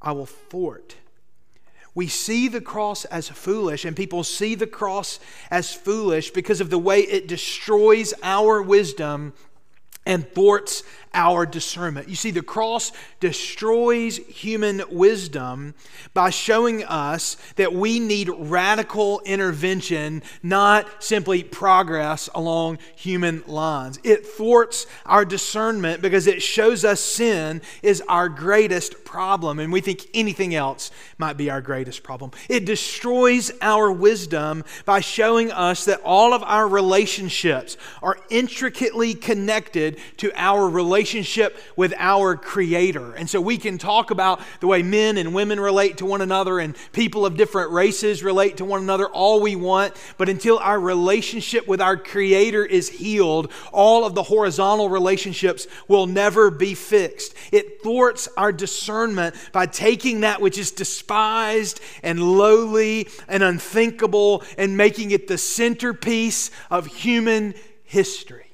I 0.01 0.13
will 0.13 0.27
thwart. 0.27 0.97
We 1.95 2.09
see 2.09 2.47
the 2.47 2.61
cross 2.61 3.07
as 3.07 3.31
foolish, 3.31 3.87
and 3.87 3.97
people 3.97 4.23
see 4.23 4.55
the 4.55 4.67
cross 4.67 5.19
as 5.51 5.73
foolish 5.73 6.31
because 6.31 6.61
of 6.61 6.69
the 6.69 6.79
way 6.79 7.01
it 7.01 7.27
destroys 7.27 8.13
our 8.23 8.61
wisdom 8.61 9.33
and 10.05 10.29
thwarts 10.33 10.83
our 11.17 11.47
discernment. 11.47 12.09
You 12.09 12.15
see, 12.15 12.31
the 12.31 12.43
cross 12.43 12.93
destroys 13.21 14.19
human 14.19 14.83
wisdom 14.91 15.75
by 16.13 16.29
showing 16.29 16.85
us 16.85 17.39
that 17.57 17.73
we 17.73 17.99
need 17.99 18.29
radical 18.29 19.23
intervention, 19.25 20.23
not 20.43 21.03
simply 21.03 21.43
progress 21.43 22.29
along 22.35 22.79
human 22.95 23.43
lines. 23.47 23.99
It 24.05 24.27
thwarts 24.27 24.87
our 25.07 25.25
discernment 25.25 26.03
because 26.03 26.27
it 26.27 26.43
shows 26.43 26.85
us 26.85 27.01
sin 27.01 27.63
is 27.83 28.03
our 28.09 28.29
greatest 28.29 29.05
problem, 29.07 29.59
and 29.59 29.73
we 29.73 29.81
think 29.81 30.07
anything 30.13 30.55
else 30.55 30.91
might 31.17 31.39
be 31.39 31.49
our 31.49 31.63
greatest 31.63 32.03
problem. 32.03 32.31
It 32.51 32.67
destroys 32.67 33.51
our 33.63 33.91
wisdom 33.91 34.65
by 34.85 35.01
showing 35.01 35.51
us 35.51 35.87
that 35.87 36.03
all 36.05 36.35
of 36.35 36.43
our 36.43 36.69
relationships 36.69 37.79
are 38.03 38.19
intricately 38.29 39.15
connected 39.15 39.99
to 40.19 40.31
our 40.37 40.69
relationship 40.69 41.06
relationship 41.07 41.57
with 41.77 41.95
our 41.99 42.35
Creator. 42.35 43.13
And 43.13 43.31
so 43.31 43.41
we 43.41 43.59
can 43.59 43.79
talk 43.79 44.11
about 44.11 44.41
the 44.59 44.67
way 44.67 44.83
men 44.83 45.19
and 45.19 45.33
women 45.33 45.61
relate 45.61 45.99
to 45.99 46.05
one 46.05 46.21
another 46.21 46.59
and 46.59 46.77
people 46.93 47.25
of 47.25 47.37
different 47.37 47.71
races 47.71 48.25
relate 48.25 48.57
to 48.57 48.65
one 48.65 48.83
another 48.83 49.07
all 49.07 49.41
we 49.41 49.55
want, 49.55 49.95
but 50.19 50.29
until 50.29 50.59
our 50.59 50.81
relationship 50.81 51.69
with 51.69 51.81
our 51.81 51.97
Creator 51.97 52.67
is 52.67 52.89
healed, 52.89 53.53
all 53.73 54.05
of 54.05 54.17
the 54.17 54.25
horizontal 54.25 54.89
relationships 54.89 55.69
will 55.87 56.09
never 56.09 56.51
be 56.51 56.75
fixed. 56.75 57.35
It 57.53 57.85
thwarts 57.85 58.29
our 58.37 58.51
discernment 58.51 59.37
by 59.53 59.67
taking 59.67 60.23
that 60.23 60.41
which 60.41 60.59
is 60.59 60.73
despised 60.73 61.81
and 62.03 62.21
lowly 62.21 63.07
and 63.29 63.45
unthinkable 63.45 64.43
and 64.59 64.77
making 64.77 65.13
it 65.13 65.29
the 65.29 65.39
centerpiece 65.39 66.51
of 66.69 66.87
human 66.87 67.55
history. 67.85 68.46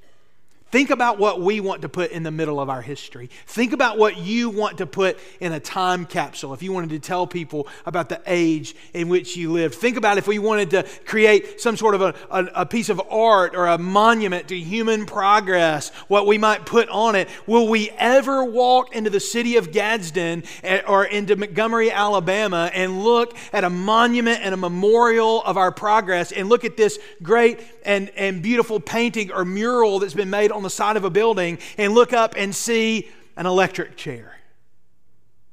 Think 0.73 0.89
about 0.89 1.19
what 1.19 1.39
we 1.39 1.61
want 1.61 1.83
to 1.83 1.91
put 1.91 2.13
in 2.13 2.23
the 2.23 2.31
middle 2.31 2.59
of 2.59 2.71
our 2.71 2.81
history. 2.81 3.29
Think 3.47 3.75
about 3.75 3.99
what 3.99 4.17
you 4.17 4.49
want 4.49 4.79
to 4.79 4.87
put 4.87 5.19
in 5.39 5.53
a 5.53 5.61
time 5.61 6.07
capsule 6.07 6.55
if 6.55 6.63
you 6.63 6.73
wanted 6.73 6.89
to 6.91 6.99
tell 6.99 7.27
people 7.27 7.69
about 7.85 8.09
the 8.09 8.23
age 8.27 8.75
in 8.95 9.11
which 9.11 9.37
you 9.37 9.53
lived. 9.53 9.75
Think 9.75 9.99
about 9.99 10.17
if 10.17 10.27
we 10.27 10.39
wanted 10.39 10.71
to 10.71 10.87
create 11.05 11.61
some 11.61 11.77
sort 11.77 11.95
of 11.95 12.01
a, 12.01 12.15
a, 12.31 12.45
a 12.63 12.67
piece 12.67 12.89
of 12.89 13.03
art 13.11 13.55
or 13.55 13.67
a 13.67 13.77
monument 13.77 14.49
to 14.49 14.59
human 14.59 15.05
progress, 15.05 15.91
what 16.09 16.27
we 16.27 16.39
might 16.39 16.65
put 16.65 16.89
on 16.89 17.17
it. 17.17 17.29
Will 17.47 17.69
we 17.69 17.91
ever 17.99 18.43
walk 18.43 18.97
into 18.97 19.11
the 19.11 19.21
city 19.21 19.59
of 19.59 19.73
Gadsden 19.73 20.43
eh, 20.63 20.81
or 20.89 21.05
into 21.05 21.37
Montgomery, 21.37 21.91
Alabama, 21.91 22.71
and 22.73 23.05
look 23.05 23.37
at 23.53 23.63
a 23.63 23.69
monument 23.69 24.41
and 24.43 24.55
a 24.55 24.57
memorial 24.57 25.43
of 25.43 25.59
our 25.59 25.71
progress 25.71 26.33
and 26.33 26.49
look 26.49 26.65
at 26.65 26.79
this 26.79 26.99
great 27.23 27.61
and, 27.85 28.09
and 28.17 28.43
beautiful 28.43 28.81
painting 28.81 29.31
or 29.33 29.45
mural 29.45 29.99
that's 29.99 30.15
been 30.15 30.31
made 30.31 30.51
on 30.51 30.62
on 30.63 30.65
the 30.65 30.71
side 30.71 30.97
of 30.97 31.03
a 31.03 31.11
building 31.11 31.59
and 31.77 31.93
look 31.93 32.13
up 32.13 32.35
and 32.37 32.55
see 32.55 33.09
an 33.37 33.47
electric 33.47 33.97
chair. 33.97 34.37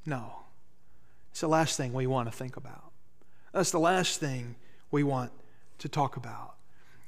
No. 0.06 0.34
It's 1.32 1.42
the 1.42 1.48
last 1.48 1.78
thing 1.78 1.94
we 1.94 2.06
want 2.06 2.32
to 2.32 2.38
think 2.38 2.58
about. 2.58 2.92
That's 3.52 3.72
the 3.72 3.80
last 3.80 4.20
thing 4.20 4.56
we 4.92 5.02
want 5.02 5.32
to 5.80 5.90
talk 5.90 6.16
about. 6.16 6.54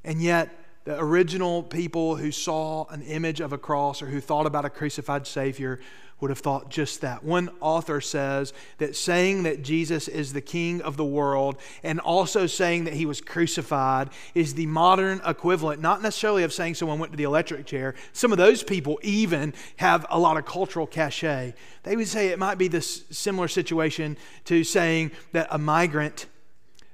And 0.04 0.20
yet, 0.20 0.50
the 0.84 1.00
original 1.00 1.62
people 1.62 2.16
who 2.16 2.32
saw 2.32 2.86
an 2.86 3.04
image 3.04 3.40
of 3.40 3.54
a 3.54 3.58
cross 3.60 4.02
or 4.02 4.08
who 4.08 4.20
thought 4.20 4.48
about 4.48 4.66
a 4.66 4.70
crucified 4.72 5.28
Savior 5.28 5.80
would 6.22 6.30
have 6.30 6.40
thought 6.40 6.70
just 6.70 7.02
that. 7.02 7.24
One 7.24 7.50
author 7.60 8.00
says 8.00 8.54
that 8.78 8.96
saying 8.96 9.44
that 9.44 9.64
Jesus 9.64 10.08
is 10.08 10.34
the 10.34 10.42
King 10.42 10.82
of 10.82 10.96
the 10.96 11.06
world 11.06 11.58
and 11.84 12.00
also 12.00 12.48
saying 12.48 12.86
that 12.86 12.94
he 12.94 13.06
was 13.06 13.20
crucified 13.20 14.10
is 14.36 14.54
the 14.54 14.68
modern 14.68 15.20
equivalent, 15.26 15.82
not 15.82 16.02
necessarily 16.02 16.44
of 16.44 16.54
saying 16.54 16.76
someone 16.76 17.00
went 17.00 17.12
to 17.12 17.18
the 17.18 17.24
electric 17.24 17.66
chair. 17.66 17.96
Some 18.14 18.32
of 18.32 18.38
those 18.38 18.64
people 18.64 19.00
even 19.02 19.54
have 19.78 20.06
a 20.10 20.20
lot 20.20 20.38
of 20.38 20.46
cultural 20.46 20.88
cachet. 20.88 21.56
They 21.84 21.96
would 21.96 22.08
say 22.08 22.28
it 22.28 22.40
might 22.40 22.58
be 22.58 22.68
this 22.68 23.04
similar 23.10 23.48
situation 23.48 24.16
to 24.46 24.64
saying 24.64 25.12
that 25.32 25.48
a 25.50 25.58
migrant 25.58 26.28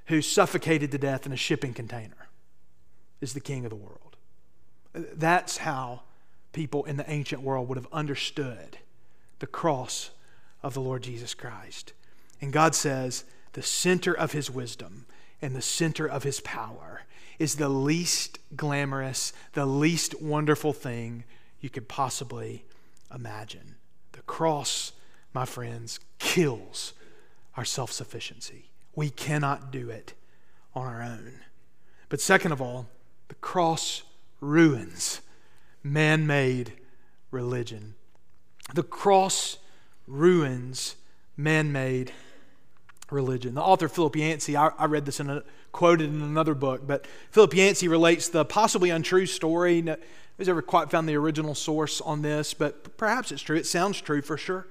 who 0.05 0.21
suffocated 0.21 0.91
to 0.91 0.97
death 0.97 1.25
in 1.25 1.33
a 1.33 1.37
shipping 1.37 1.73
container 1.73 2.29
is 3.19 3.33
the 3.33 3.41
King 3.41 3.65
of 3.65 3.69
the 3.71 3.75
world. 3.75 4.15
That's 4.93 5.57
how 5.57 6.03
people 6.53 6.85
in 6.85 6.97
the 6.97 7.09
ancient 7.11 7.41
world 7.41 7.67
would 7.67 7.77
have 7.77 7.87
understood 7.91 8.77
the 9.39 9.47
cross 9.47 10.11
of 10.63 10.73
the 10.73 10.81
Lord 10.81 11.03
Jesus 11.03 11.33
Christ. 11.33 11.93
And 12.41 12.53
God 12.53 12.75
says 12.75 13.23
the 13.53 13.61
center 13.61 14.13
of 14.13 14.31
his 14.31 14.49
wisdom 14.49 15.05
and 15.41 15.55
the 15.55 15.61
center 15.61 16.07
of 16.07 16.23
his 16.23 16.39
power 16.41 17.03
is 17.39 17.55
the 17.55 17.69
least 17.69 18.39
glamorous, 18.55 19.33
the 19.53 19.65
least 19.65 20.21
wonderful 20.21 20.73
thing 20.73 21.23
you 21.59 21.69
could 21.69 21.87
possibly 21.87 22.65
imagine. 23.13 23.75
The 24.13 24.21
cross, 24.23 24.93
my 25.33 25.45
friends, 25.45 25.99
kills 26.19 26.93
our 27.55 27.65
self 27.65 27.91
sufficiency. 27.91 28.69
We 28.95 29.09
cannot 29.09 29.71
do 29.71 29.89
it 29.89 30.13
on 30.73 30.87
our 30.87 31.03
own. 31.03 31.39
But 32.09 32.21
second 32.21 32.51
of 32.51 32.61
all, 32.61 32.87
the 33.27 33.35
cross 33.35 34.03
ruins 34.39 35.21
man 35.83 36.27
made 36.27 36.73
religion. 37.31 37.95
The 38.73 38.83
cross 38.83 39.57
ruins 40.07 40.95
man 41.35 41.71
made 41.71 42.11
religion. 43.09 43.55
The 43.55 43.61
author 43.61 43.87
Philip 43.87 44.15
Yancey, 44.15 44.57
I, 44.57 44.69
I, 44.77 44.85
read 44.85 45.05
this 45.05 45.19
in 45.19 45.29
a, 45.29 45.43
quoted 45.71 46.09
in 46.09 46.21
another 46.21 46.53
book, 46.53 46.85
but 46.85 47.07
Philip 47.31 47.53
Yancey 47.53 47.87
relates 47.87 48.27
the 48.27 48.43
possibly 48.43 48.89
untrue 48.89 49.25
story. 49.25 49.81
Nobody's 49.81 50.49
ever 50.49 50.61
quite 50.61 50.91
found 50.91 51.07
the 51.07 51.15
original 51.15 51.55
source 51.55 52.01
on 52.01 52.21
this, 52.21 52.53
but 52.53 52.97
perhaps 52.97 53.31
it's 53.31 53.41
true. 53.41 53.55
It 53.55 53.65
sounds 53.65 54.01
true 54.01 54.21
for 54.21 54.37
sure. 54.37 54.67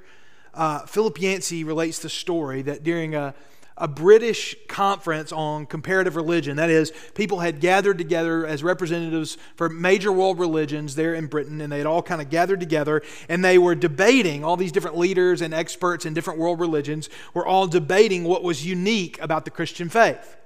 Uh, 0.52 0.80
Philip 0.80 1.20
Yancey 1.20 1.64
relates 1.64 1.98
the 1.98 2.08
story 2.08 2.62
that 2.62 2.82
during 2.82 3.14
a 3.14 3.34
a 3.78 3.86
British 3.86 4.56
conference 4.68 5.32
on 5.32 5.66
comparative 5.66 6.16
religion. 6.16 6.56
That 6.56 6.70
is, 6.70 6.92
people 7.14 7.40
had 7.40 7.60
gathered 7.60 7.98
together 7.98 8.46
as 8.46 8.62
representatives 8.62 9.36
for 9.54 9.68
major 9.68 10.10
world 10.10 10.38
religions 10.38 10.94
there 10.94 11.14
in 11.14 11.26
Britain, 11.26 11.60
and 11.60 11.70
they 11.70 11.78
had 11.78 11.86
all 11.86 12.02
kind 12.02 12.22
of 12.22 12.30
gathered 12.30 12.60
together 12.60 13.02
and 13.28 13.44
they 13.44 13.58
were 13.58 13.74
debating, 13.74 14.44
all 14.44 14.56
these 14.56 14.72
different 14.72 14.96
leaders 14.96 15.42
and 15.42 15.52
experts 15.52 16.06
in 16.06 16.14
different 16.14 16.38
world 16.38 16.58
religions 16.58 17.10
were 17.34 17.46
all 17.46 17.66
debating 17.66 18.24
what 18.24 18.42
was 18.42 18.64
unique 18.64 19.20
about 19.20 19.44
the 19.44 19.50
Christian 19.50 19.88
faith. 19.88 20.36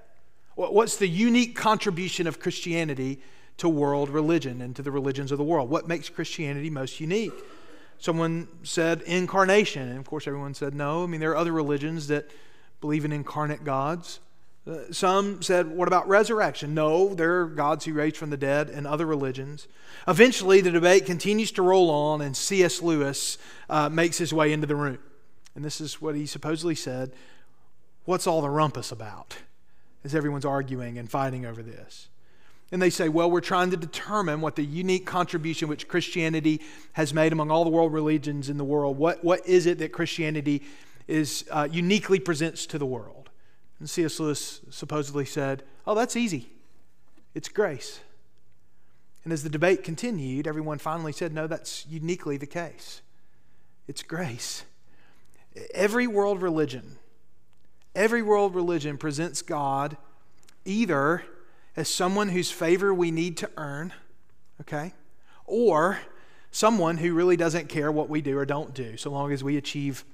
What's 0.57 0.97
the 0.97 1.09
unique 1.09 1.55
contribution 1.55 2.27
of 2.27 2.41
Christianity 2.41 3.21
to 3.59 3.69
world 3.69 4.11
religion 4.11 4.61
and 4.61 4.75
to 4.77 4.83
the 4.83 4.91
religions 4.91 5.31
of 5.31 5.39
the 5.39 5.45
world? 5.45 5.71
What 5.71 5.87
makes 5.87 6.09
Christianity 6.09 6.69
most 6.69 7.01
unique? 7.01 7.33
Someone 7.99 8.49
said 8.63 9.03
incarnation. 9.03 9.89
And 9.89 9.99
of 9.99 10.07
course, 10.07 10.27
everyone 10.27 10.55
said 10.55 10.75
no. 10.75 11.05
I 11.05 11.07
mean, 11.07 11.21
there 11.21 11.31
are 11.31 11.37
other 11.37 11.53
religions 11.53 12.09
that 12.09 12.31
believe 12.81 13.05
in 13.05 13.13
incarnate 13.13 13.65
gods. 13.65 14.21
Uh, 14.67 14.93
some 14.93 15.43
said, 15.43 15.69
What 15.69 15.89
about 15.89 16.09
resurrection? 16.09 16.75
No, 16.75 17.15
there 17.15 17.41
are 17.41 17.47
gods 17.47 17.85
who 17.85 17.95
raised 17.95 18.17
from 18.17 18.31
the 18.31 18.37
dead 18.37 18.69
in 18.69 18.87
other 18.87 19.07
religions. 19.07 19.69
Eventually, 20.07 20.61
the 20.61 20.71
debate 20.71 21.07
continues 21.07 21.51
to 21.53 21.63
roll 21.63 21.91
on, 21.91 22.21
and 22.21 22.37
C.S. 22.37 22.83
Lewis 22.83 23.39
uh, 23.69 23.89
makes 23.89 24.19
his 24.19 24.33
way 24.33 24.53
into 24.53 24.67
the 24.67 24.77
room. 24.77 24.99
And 25.55 25.65
this 25.65 25.81
is 25.81 26.01
what 26.01 26.15
he 26.15 26.27
supposedly 26.27 26.75
said 26.75 27.13
What's 28.05 28.27
all 28.27 28.41
the 28.43 28.51
rumpus 28.51 28.93
about? 28.93 29.37
As 30.05 30.15
everyone's 30.15 30.47
arguing 30.47 30.99
and 30.99 31.11
fighting 31.11 31.45
over 31.45 31.63
this. 31.63 32.09
And 32.73 32.81
they 32.81 32.91
say, 32.91 33.09
well, 33.09 33.31
we're 33.31 33.41
trying 33.41 33.71
to 33.71 33.77
determine 33.77 34.41
what 34.41 34.57
the 34.57 34.65
unique 34.65 35.05
contribution 35.05 35.69
which 35.69 35.89
Christianity 35.89 36.61
has 36.93 37.13
made 37.13 37.33
among 37.33 37.51
all 37.51 37.65
the 37.65 37.71
world 37.71 37.93
religions 37.93 38.49
in 38.49 38.59
the 38.59 38.65
world. 38.65 38.97
What, 38.97 39.25
what 39.25 39.47
is 39.47 39.67
it 39.67 39.79
that 39.79 39.93
Christianity 39.93 40.63
is 41.11 41.45
uh, 41.51 41.69
uniquely 41.71 42.21
presents 42.21 42.67
to 42.67 42.79
the 42.79 42.87
world? 42.87 43.31
And 43.81 43.91
C.S. 43.91 44.21
Lewis 44.21 44.61
supposedly 44.71 45.25
said, 45.25 45.65
oh, 45.87 45.95
that's 45.95 46.17
easy. 46.17 46.51
It's 47.35 47.49
grace. 47.49 48.01
And 49.25 49.33
as 49.33 49.43
the 49.43 49.51
debate 49.51 49.83
continued, 49.83 50.47
everyone 50.47 50.79
finally 50.79 51.13
said, 51.13 51.33
no, 51.33 51.47
that's 51.47 51.87
uniquely 51.87 52.37
the 52.37 52.47
case. 52.47 53.03
It's 53.89 54.03
grace. 54.03 54.65
Every 55.75 56.07
world 56.07 56.41
religion, 56.41 56.99
every 57.95 58.23
world 58.23 58.55
religion 58.55 58.97
presents 58.97 59.43
God 59.43 59.97
either 60.65 61.25
as 61.77 61.89
someone 61.89 62.29
whose 62.29 62.51
favor 62.51 62.95
we 62.95 63.11
need 63.11 63.37
to 63.39 63.51
earn, 63.57 63.93
okay? 64.61 64.93
Or 65.47 65.99
someone 66.51 66.99
who 66.99 67.15
really 67.15 67.37
doesn't 67.37 67.69
care 67.69 67.91
what 67.91 68.09
we 68.09 68.21
do 68.21 68.39
or 68.39 68.45
don't 68.45 68.75
do, 68.75 68.97
so 68.97 69.11
long 69.11 69.33
as 69.33 69.43
we 69.43 69.57
achieve 69.57 70.05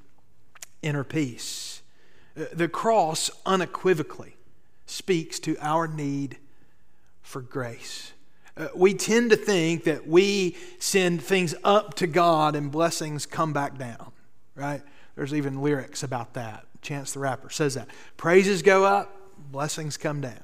inner 0.86 1.04
peace. 1.04 1.82
Uh, 2.38 2.44
the 2.52 2.68
cross 2.68 3.30
unequivocally 3.44 4.36
speaks 4.86 5.40
to 5.40 5.56
our 5.60 5.88
need 5.88 6.38
for 7.22 7.40
grace. 7.40 8.12
Uh, 8.56 8.68
we 8.74 8.94
tend 8.94 9.30
to 9.30 9.36
think 9.36 9.84
that 9.84 10.06
we 10.06 10.56
send 10.78 11.20
things 11.20 11.54
up 11.64 11.94
to 11.94 12.06
God 12.06 12.54
and 12.54 12.70
blessings 12.70 13.26
come 13.26 13.52
back 13.52 13.76
down, 13.76 14.12
right? 14.54 14.82
There's 15.16 15.34
even 15.34 15.60
lyrics 15.60 16.02
about 16.02 16.34
that. 16.34 16.64
Chance 16.80 17.12
the 17.12 17.18
Rapper 17.18 17.50
says 17.50 17.74
that. 17.74 17.88
Praises 18.16 18.62
go 18.62 18.84
up, 18.84 19.14
blessings 19.50 19.96
come 19.96 20.20
down. 20.20 20.40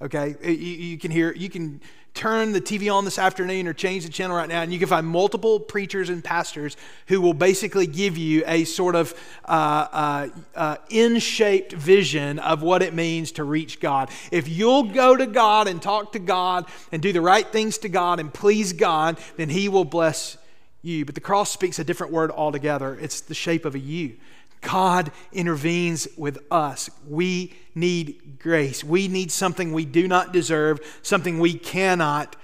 Okay, 0.00 0.36
you, 0.42 0.52
you, 0.52 0.98
can 0.98 1.10
hear, 1.10 1.32
you 1.32 1.48
can 1.48 1.80
turn 2.14 2.52
the 2.52 2.60
TV 2.60 2.92
on 2.92 3.04
this 3.04 3.18
afternoon 3.18 3.66
or 3.66 3.72
change 3.72 4.04
the 4.04 4.10
channel 4.10 4.36
right 4.36 4.48
now, 4.48 4.62
and 4.62 4.72
you 4.72 4.78
can 4.78 4.88
find 4.88 5.06
multiple 5.06 5.58
preachers 5.58 6.08
and 6.08 6.22
pastors 6.22 6.76
who 7.06 7.20
will 7.20 7.34
basically 7.34 7.86
give 7.86 8.18
you 8.18 8.44
a 8.46 8.64
sort 8.64 8.94
of 8.94 9.14
uh, 9.46 9.86
uh, 9.92 10.28
uh, 10.54 10.76
in 10.90 11.18
shaped 11.18 11.72
vision 11.72 12.38
of 12.38 12.62
what 12.62 12.82
it 12.82 12.92
means 12.92 13.32
to 13.32 13.44
reach 13.44 13.80
God. 13.80 14.10
If 14.30 14.48
you'll 14.48 14.84
go 14.84 15.16
to 15.16 15.26
God 15.26 15.68
and 15.68 15.80
talk 15.80 16.12
to 16.12 16.18
God 16.18 16.66
and 16.90 17.00
do 17.00 17.12
the 17.12 17.20
right 17.20 17.46
things 17.46 17.78
to 17.78 17.88
God 17.88 18.20
and 18.20 18.32
please 18.32 18.72
God, 18.72 19.18
then 19.36 19.48
He 19.48 19.68
will 19.68 19.84
bless 19.84 20.36
you. 20.82 21.04
But 21.04 21.14
the 21.14 21.20
cross 21.20 21.50
speaks 21.50 21.78
a 21.78 21.84
different 21.84 22.12
word 22.12 22.30
altogether. 22.30 22.98
It's 23.00 23.22
the 23.22 23.34
shape 23.34 23.64
of 23.64 23.74
a 23.74 23.78
U. 23.78 24.16
God 24.60 25.10
intervenes 25.32 26.08
with 26.16 26.38
us. 26.50 26.88
We 27.08 27.54
need 27.74 28.38
grace. 28.38 28.84
We 28.84 29.08
need 29.08 29.30
something 29.32 29.72
we 29.72 29.84
do 29.84 30.08
not 30.08 30.32
deserve, 30.32 30.80
something 31.02 31.38
we 31.38 31.54
cannot 31.54 32.36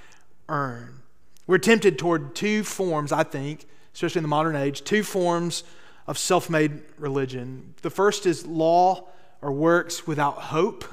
earn. 0.49 1.03
We're 1.47 1.59
tempted 1.59 1.99
toward 1.99 2.35
two 2.35 2.63
forms, 2.63 3.13
I 3.13 3.23
think, 3.23 3.67
especially 3.95 4.21
in 4.21 4.25
the 4.25 4.29
modern 4.29 4.57
age, 4.57 4.85
two 4.85 5.03
forms 5.03 5.65
of 6.07 6.19
self 6.19 6.49
made 6.51 6.81
religion. 6.99 7.75
The 7.83 7.91
first 7.91 8.27
is 8.27 8.47
law 8.47 9.09
or 9.41 9.53
works 9.53 10.07
without 10.07 10.35
hope. 10.35 10.85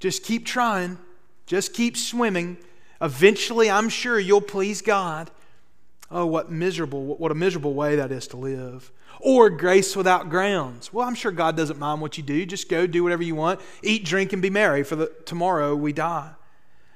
Just 0.00 0.22
keep 0.22 0.46
trying, 0.46 0.98
just 1.46 1.72
keep 1.72 1.96
swimming. 1.96 2.56
Eventually, 3.00 3.70
I'm 3.70 3.88
sure 3.88 4.18
you'll 4.18 4.40
please 4.40 4.82
God. 4.82 5.30
Oh, 6.10 6.24
what 6.24 6.50
miserable, 6.50 7.04
what 7.16 7.30
a 7.30 7.34
miserable 7.34 7.74
way 7.74 7.96
that 7.96 8.10
is 8.10 8.26
to 8.28 8.36
live. 8.36 8.90
Or 9.20 9.50
grace 9.50 9.94
without 9.94 10.30
grounds. 10.30 10.92
Well, 10.92 11.06
I'm 11.06 11.14
sure 11.14 11.32
God 11.32 11.56
doesn't 11.56 11.78
mind 11.78 12.00
what 12.00 12.16
you 12.16 12.22
do. 12.22 12.46
Just 12.46 12.68
go 12.68 12.86
do 12.86 13.02
whatever 13.02 13.22
you 13.22 13.34
want. 13.34 13.60
Eat, 13.82 14.04
drink, 14.04 14.32
and 14.32 14.40
be 14.40 14.48
merry, 14.48 14.82
for 14.84 14.96
the, 14.96 15.12
tomorrow 15.26 15.74
we 15.74 15.92
die. 15.92 16.30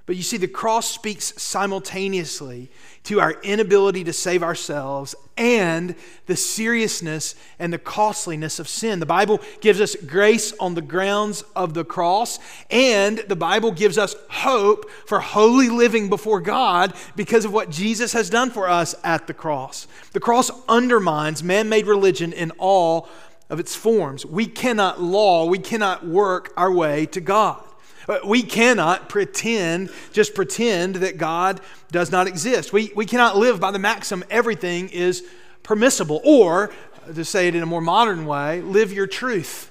But 0.05 0.17
you 0.17 0.23
see, 0.25 0.37
the 0.37 0.49
cross 0.49 0.91
speaks 0.91 1.33
simultaneously 1.41 2.71
to 3.05 3.21
our 3.21 3.33
inability 3.43 4.03
to 4.05 4.12
save 4.12 4.43
ourselves 4.43 5.15
and 5.37 5.95
the 6.27 6.35
seriousness 6.35 7.37
and 7.61 7.73
the 7.73 7.79
costliness 7.79 8.59
of 8.59 8.67
sin. 8.67 8.99
The 8.99 9.07
Bible 9.07 9.41
gives 9.61 9.81
us 9.81 9.95
grace 9.95 10.53
on 10.59 10.75
the 10.75 10.83
grounds 10.83 11.43
of 11.55 11.75
the 11.75 11.85
cross, 11.85 12.41
and 12.69 13.19
the 13.19 13.37
Bible 13.37 13.71
gives 13.71 13.97
us 13.97 14.17
hope 14.29 14.91
for 15.07 15.21
holy 15.21 15.69
living 15.69 16.09
before 16.09 16.41
God 16.41 16.95
because 17.15 17.45
of 17.45 17.53
what 17.53 17.71
Jesus 17.71 18.12
has 18.12 18.29
done 18.29 18.51
for 18.51 18.69
us 18.69 18.97
at 19.05 19.29
the 19.29 19.35
cross. 19.35 19.87
The 20.12 20.21
cross 20.21 20.51
undermines 20.69 21.45
man 21.45 21.69
made 21.69 21.87
religion 21.87 22.33
in 22.33 22.51
all 22.59 23.09
of 23.49 23.61
its 23.61 23.77
forms. 23.77 24.27
We 24.27 24.47
cannot 24.47 25.01
law, 25.01 25.47
we 25.47 25.59
cannot 25.59 26.05
work 26.05 26.53
our 26.57 26.73
way 26.73 27.07
to 27.07 27.21
God. 27.21 27.62
Uh, 28.09 28.19
we 28.25 28.43
cannot 28.43 29.09
pretend, 29.09 29.91
just 30.12 30.35
pretend 30.35 30.97
that 30.97 31.19
God 31.19 31.61
does 31.91 32.11
not 32.11 32.27
exist. 32.27 32.73
We, 32.73 32.93
we 32.97 33.07
cannot 33.07 33.37
live 33.37 33.61
by 33.61 33.71
the 33.71 33.79
maxim 33.79 34.25
everything 34.31 34.88
is 34.88 35.25
permissible. 35.62 36.21
Or, 36.25 36.73
to 37.15 37.25
say 37.25 37.49
it 37.49 37.55
in 37.55 37.62
a 37.62 37.67
more 37.67 37.81
modern 37.81 38.27
way, 38.27 38.61
live 38.61 38.93
your 38.93 39.07
truth. 39.07 39.71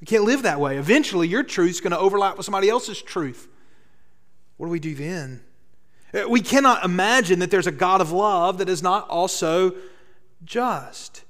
You 0.00 0.06
can't 0.06 0.24
live 0.24 0.42
that 0.42 0.60
way. 0.60 0.76
Eventually, 0.76 1.28
your 1.28 1.42
truth 1.42 1.70
is 1.70 1.80
going 1.80 1.92
to 1.92 1.98
overlap 1.98 2.36
with 2.36 2.44
somebody 2.44 2.68
else's 2.68 3.00
truth. 3.00 3.48
What 4.56 4.66
do 4.66 4.70
we 4.70 4.80
do 4.80 4.94
then? 4.94 5.42
Uh, 6.12 6.28
we 6.28 6.40
cannot 6.40 6.84
imagine 6.84 7.38
that 7.40 7.50
there's 7.50 7.66
a 7.66 7.72
God 7.72 8.00
of 8.00 8.12
love 8.12 8.58
that 8.58 8.68
is 8.68 8.82
not 8.82 9.08
also 9.08 9.74
just. 10.44 11.24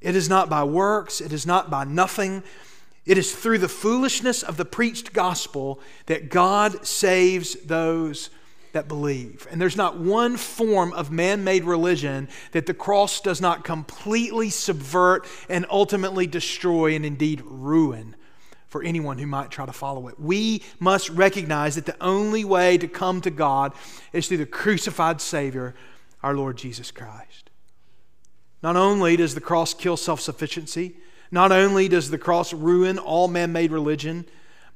It 0.00 0.14
is 0.14 0.28
not 0.28 0.48
by 0.48 0.62
works, 0.62 1.20
it 1.20 1.32
is 1.32 1.44
not 1.46 1.70
by 1.70 1.84
nothing. 1.84 2.44
It 3.08 3.16
is 3.16 3.34
through 3.34 3.58
the 3.58 3.70
foolishness 3.70 4.42
of 4.42 4.58
the 4.58 4.66
preached 4.66 5.14
gospel 5.14 5.80
that 6.06 6.28
God 6.28 6.86
saves 6.86 7.54
those 7.54 8.28
that 8.72 8.86
believe. 8.86 9.48
And 9.50 9.58
there's 9.58 9.78
not 9.78 9.98
one 9.98 10.36
form 10.36 10.92
of 10.92 11.10
man 11.10 11.42
made 11.42 11.64
religion 11.64 12.28
that 12.52 12.66
the 12.66 12.74
cross 12.74 13.22
does 13.22 13.40
not 13.40 13.64
completely 13.64 14.50
subvert 14.50 15.26
and 15.48 15.64
ultimately 15.70 16.26
destroy 16.26 16.94
and 16.94 17.06
indeed 17.06 17.40
ruin 17.46 18.14
for 18.66 18.82
anyone 18.82 19.16
who 19.16 19.26
might 19.26 19.50
try 19.50 19.64
to 19.64 19.72
follow 19.72 20.08
it. 20.08 20.20
We 20.20 20.62
must 20.78 21.08
recognize 21.08 21.76
that 21.76 21.86
the 21.86 21.96
only 22.02 22.44
way 22.44 22.76
to 22.76 22.86
come 22.86 23.22
to 23.22 23.30
God 23.30 23.72
is 24.12 24.28
through 24.28 24.36
the 24.36 24.44
crucified 24.44 25.22
Savior, 25.22 25.74
our 26.22 26.34
Lord 26.34 26.58
Jesus 26.58 26.90
Christ. 26.90 27.48
Not 28.62 28.76
only 28.76 29.16
does 29.16 29.34
the 29.34 29.40
cross 29.40 29.72
kill 29.72 29.96
self 29.96 30.20
sufficiency, 30.20 30.96
not 31.30 31.52
only 31.52 31.88
does 31.88 32.10
the 32.10 32.18
cross 32.18 32.52
ruin 32.52 32.98
all 32.98 33.28
man 33.28 33.52
made 33.52 33.72
religion, 33.72 34.26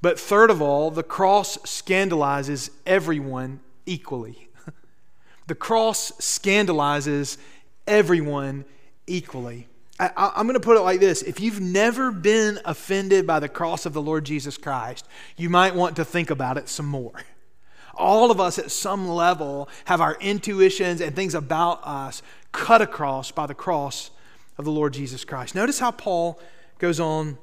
but 0.00 0.18
third 0.18 0.50
of 0.50 0.60
all, 0.60 0.90
the 0.90 1.02
cross 1.02 1.58
scandalizes 1.58 2.70
everyone 2.84 3.60
equally. 3.86 4.48
the 5.46 5.54
cross 5.54 6.12
scandalizes 6.18 7.38
everyone 7.86 8.64
equally. 9.06 9.68
I, 10.00 10.32
am 10.36 10.46
going 10.46 10.54
to 10.54 10.60
put 10.60 10.76
it 10.76 10.80
like 10.80 10.98
this 10.98 11.22
if 11.22 11.38
you've 11.38 11.60
never 11.60 12.10
been 12.10 12.58
offended 12.64 13.26
by 13.26 13.38
the 13.38 13.48
cross 13.48 13.86
of 13.86 13.92
the 13.92 14.02
Lord 14.02 14.24
Jesus 14.24 14.56
Christ, 14.56 15.06
you 15.36 15.48
might 15.48 15.74
want 15.74 15.96
to 15.96 16.04
think 16.04 16.30
about 16.30 16.58
it 16.58 16.68
some 16.68 16.86
more. 16.86 17.12
All 17.94 18.30
of 18.30 18.40
us 18.40 18.58
at 18.58 18.70
some 18.70 19.08
level 19.08 19.68
have 19.84 20.00
our 20.00 20.16
intuitions 20.20 21.00
and 21.00 21.14
things 21.14 21.34
about 21.34 21.86
us 21.86 22.22
cut 22.50 22.82
across 22.82 23.30
by 23.30 23.46
the 23.46 23.54
cross 23.54 24.10
of 24.58 24.64
the 24.64 24.70
Lord 24.70 24.92
Jesus 24.92 25.24
Christ. 25.24 25.54
Notice 25.54 25.78
how 25.78 25.90
Paul 25.90 26.40
goes 26.78 27.00
on 27.00 27.38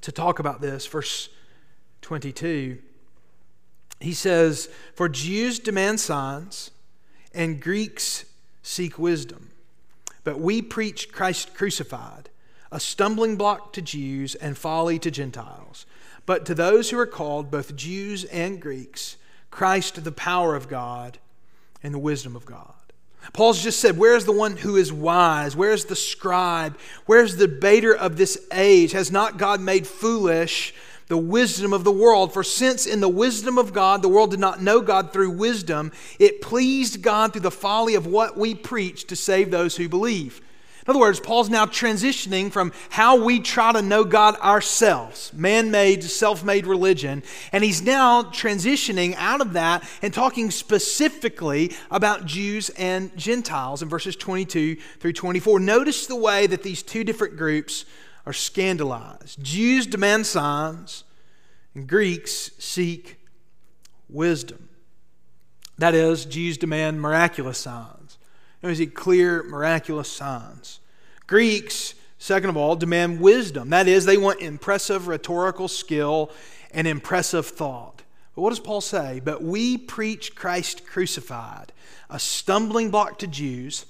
to 0.00 0.12
talk 0.12 0.38
about 0.38 0.60
this, 0.60 0.86
verse 0.86 1.28
22. 2.02 2.78
He 4.00 4.12
says, 4.12 4.68
For 4.94 5.08
Jews 5.08 5.58
demand 5.58 6.00
signs, 6.00 6.70
and 7.32 7.60
Greeks 7.60 8.24
seek 8.62 8.98
wisdom. 8.98 9.50
But 10.22 10.40
we 10.40 10.62
preach 10.62 11.12
Christ 11.12 11.54
crucified, 11.54 12.30
a 12.72 12.80
stumbling 12.80 13.36
block 13.36 13.72
to 13.74 13.82
Jews 13.82 14.34
and 14.34 14.56
folly 14.56 14.98
to 15.00 15.10
Gentiles. 15.10 15.86
But 16.26 16.46
to 16.46 16.54
those 16.54 16.90
who 16.90 16.98
are 16.98 17.06
called, 17.06 17.50
both 17.50 17.76
Jews 17.76 18.24
and 18.24 18.60
Greeks, 18.60 19.16
Christ 19.50 20.02
the 20.02 20.12
power 20.12 20.54
of 20.54 20.68
God 20.68 21.18
and 21.82 21.92
the 21.92 21.98
wisdom 21.98 22.34
of 22.34 22.46
God. 22.46 22.74
Paul's 23.32 23.62
just 23.62 23.80
said, 23.80 23.98
Where's 23.98 24.24
the 24.24 24.32
one 24.32 24.56
who 24.56 24.76
is 24.76 24.92
wise? 24.92 25.56
Where's 25.56 25.86
the 25.86 25.96
scribe? 25.96 26.78
Where's 27.06 27.36
the 27.36 27.46
debater 27.46 27.94
of 27.94 28.16
this 28.16 28.38
age? 28.52 28.92
Has 28.92 29.10
not 29.10 29.38
God 29.38 29.60
made 29.60 29.86
foolish 29.86 30.74
the 31.08 31.16
wisdom 31.18 31.72
of 31.72 31.84
the 31.84 31.92
world? 31.92 32.32
For 32.32 32.44
since 32.44 32.86
in 32.86 33.00
the 33.00 33.08
wisdom 33.08 33.58
of 33.58 33.72
God 33.72 34.02
the 34.02 34.08
world 34.08 34.30
did 34.30 34.40
not 34.40 34.62
know 34.62 34.80
God 34.80 35.12
through 35.12 35.30
wisdom, 35.30 35.90
it 36.18 36.42
pleased 36.42 37.02
God 37.02 37.32
through 37.32 37.42
the 37.42 37.50
folly 37.50 37.94
of 37.94 38.06
what 38.06 38.36
we 38.36 38.54
preach 38.54 39.06
to 39.06 39.16
save 39.16 39.50
those 39.50 39.76
who 39.76 39.88
believe. 39.88 40.40
In 40.86 40.90
other 40.90 41.00
words, 41.00 41.18
Paul's 41.18 41.48
now 41.48 41.64
transitioning 41.64 42.52
from 42.52 42.70
how 42.90 43.24
we 43.24 43.40
try 43.40 43.72
to 43.72 43.80
know 43.80 44.04
God 44.04 44.36
ourselves, 44.36 45.32
man 45.32 45.70
made, 45.70 46.04
self 46.04 46.44
made 46.44 46.66
religion, 46.66 47.22
and 47.52 47.64
he's 47.64 47.80
now 47.80 48.24
transitioning 48.24 49.14
out 49.16 49.40
of 49.40 49.54
that 49.54 49.88
and 50.02 50.12
talking 50.12 50.50
specifically 50.50 51.72
about 51.90 52.26
Jews 52.26 52.68
and 52.76 53.16
Gentiles 53.16 53.80
in 53.80 53.88
verses 53.88 54.14
22 54.14 54.76
through 55.00 55.14
24. 55.14 55.58
Notice 55.58 56.06
the 56.06 56.16
way 56.16 56.46
that 56.46 56.62
these 56.62 56.82
two 56.82 57.02
different 57.02 57.38
groups 57.38 57.86
are 58.26 58.34
scandalized. 58.34 59.42
Jews 59.42 59.86
demand 59.86 60.26
signs, 60.26 61.04
and 61.74 61.88
Greeks 61.88 62.50
seek 62.58 63.18
wisdom. 64.10 64.68
That 65.78 65.94
is, 65.94 66.26
Jews 66.26 66.58
demand 66.58 67.00
miraculous 67.00 67.56
signs 67.56 67.93
we 68.70 68.74
see 68.74 68.86
clear, 68.86 69.42
miraculous 69.42 70.10
signs. 70.10 70.80
Greeks, 71.26 71.94
second 72.18 72.50
of 72.50 72.56
all, 72.56 72.76
demand 72.76 73.20
wisdom. 73.20 73.70
That 73.70 73.88
is, 73.88 74.04
they 74.04 74.16
want 74.16 74.40
impressive 74.40 75.06
rhetorical 75.06 75.68
skill 75.68 76.30
and 76.70 76.86
impressive 76.86 77.46
thought. 77.46 78.02
But 78.34 78.42
what 78.42 78.50
does 78.50 78.60
Paul 78.60 78.80
say? 78.80 79.20
But 79.24 79.42
we 79.42 79.78
preach 79.78 80.34
Christ 80.34 80.86
crucified, 80.86 81.72
a 82.10 82.18
stumbling 82.18 82.90
block 82.90 83.18
to 83.18 83.26
Jews 83.26 83.86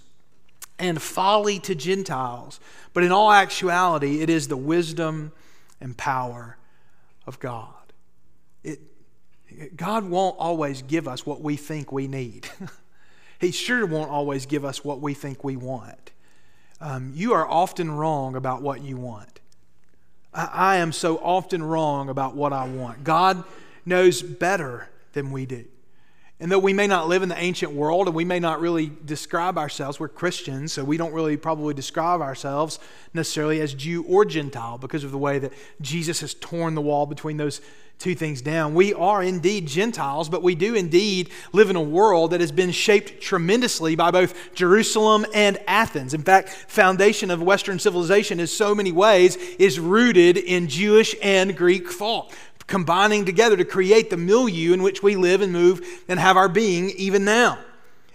and 0.79 1.01
folly 1.01 1.59
to 1.61 1.75
Gentiles. 1.75 2.61
But 2.93 3.05
in 3.05 3.13
all 3.13 3.33
actuality, 3.33 4.21
it 4.21 4.31
is 4.31 4.49
the 4.49 4.57
wisdom 4.57 5.33
and 5.81 5.97
power 5.97 6.57
of 7.27 7.39
God. 7.39 7.73
It, 8.63 8.81
God 9.77 10.05
won't 10.05 10.37
always 10.39 10.83
give 10.83 11.09
us 11.09 11.25
what 11.25 11.41
we 11.41 11.57
think 11.57 11.93
we 11.93 12.09
need. 12.09 12.49
He 13.45 13.51
sure 13.51 13.85
won't 13.85 14.11
always 14.11 14.47
give 14.47 14.65
us 14.65 14.83
what 14.83 15.01
we 15.01 15.13
think 15.13 15.45
we 15.45 15.57
want. 15.57 16.13
Um, 16.81 17.13
you 17.15 17.35
are 17.35 17.47
often 17.47 17.91
wrong 17.91 18.37
about 18.37 18.63
what 18.63 18.83
you 18.83 18.97
want. 18.97 19.41
I, 20.33 20.49
I 20.53 20.77
am 20.77 20.93
so 20.93 21.19
often 21.19 21.63
wrong 21.63 22.09
about 22.09 22.35
what 22.35 22.55
I 22.55 22.67
want. 22.67 23.05
God 23.05 23.45
knows 23.85 24.23
better 24.23 24.89
than 25.13 25.31
we 25.31 25.45
do. 25.45 25.67
And 26.41 26.51
though 26.51 26.59
we 26.59 26.73
may 26.73 26.89
not 26.89 27.09
live 27.09 27.23
in 27.23 27.29
the 27.29 27.39
ancient 27.39 27.73
world 27.73 28.09
and 28.09 28.15
we 28.15 28.25
may 28.25 28.41
not 28.41 28.61
really 28.61 28.91
describe 29.05 29.57
ourselves, 29.57 30.01
we're 30.01 30.09
Christians, 30.09 30.73
so 30.73 30.83
we 30.83 30.97
don't 30.97 31.13
really 31.13 31.37
probably 31.37 31.75
describe 31.75 32.21
ourselves 32.21 32.81
necessarily 33.15 33.61
as 33.61 33.73
Jew 33.73 34.05
or 34.09 34.25
Gentile 34.25 34.77
because 34.77 35.05
of 35.05 35.13
the 35.13 35.19
way 35.19 35.39
that 35.39 35.53
Jesus 35.81 36.21
has 36.21 36.35
torn 36.35 36.75
the 36.75 36.81
wall 36.81 37.07
between 37.07 37.37
those 37.37 37.61
two 38.01 38.17
things 38.17 38.43
down. 38.43 38.75
We 38.75 38.93
are 38.93 39.23
indeed 39.23 39.69
Gentiles, 39.69 40.29
but 40.29 40.43
we 40.43 40.57
do 40.57 40.75
indeed 40.75 41.31
live 41.53 41.71
in 41.71 41.77
a 41.77 41.81
world 41.81 42.33
that 42.33 42.41
has 42.41 42.51
been 42.51 42.73
shaped 42.73 43.23
tremendously 43.23 43.95
by 43.95 44.11
both 44.11 44.55
Jerusalem 44.55 45.25
and 45.33 45.59
Athens. 45.69 46.15
In 46.15 46.23
fact, 46.23 46.49
foundation 46.49 47.31
of 47.31 47.41
Western 47.41 47.79
civilization 47.79 48.41
in 48.41 48.49
so 48.49 48.75
many 48.75 48.91
ways 48.91 49.37
is 49.37 49.79
rooted 49.79 50.37
in 50.37 50.67
Jewish 50.67 51.15
and 51.23 51.57
Greek 51.57 51.89
thought 51.89 52.35
combining 52.67 53.25
together 53.25 53.57
to 53.57 53.65
create 53.65 54.11
the 54.11 54.17
milieu 54.17 54.73
in 54.73 54.83
which 54.83 55.03
we 55.03 55.17
live 55.17 55.41
and 55.41 55.53
move 55.53 55.85
and 56.09 56.19
have 56.19 56.37
our 56.37 56.49
being 56.49 56.91
even 56.91 57.25
now. 57.25 57.59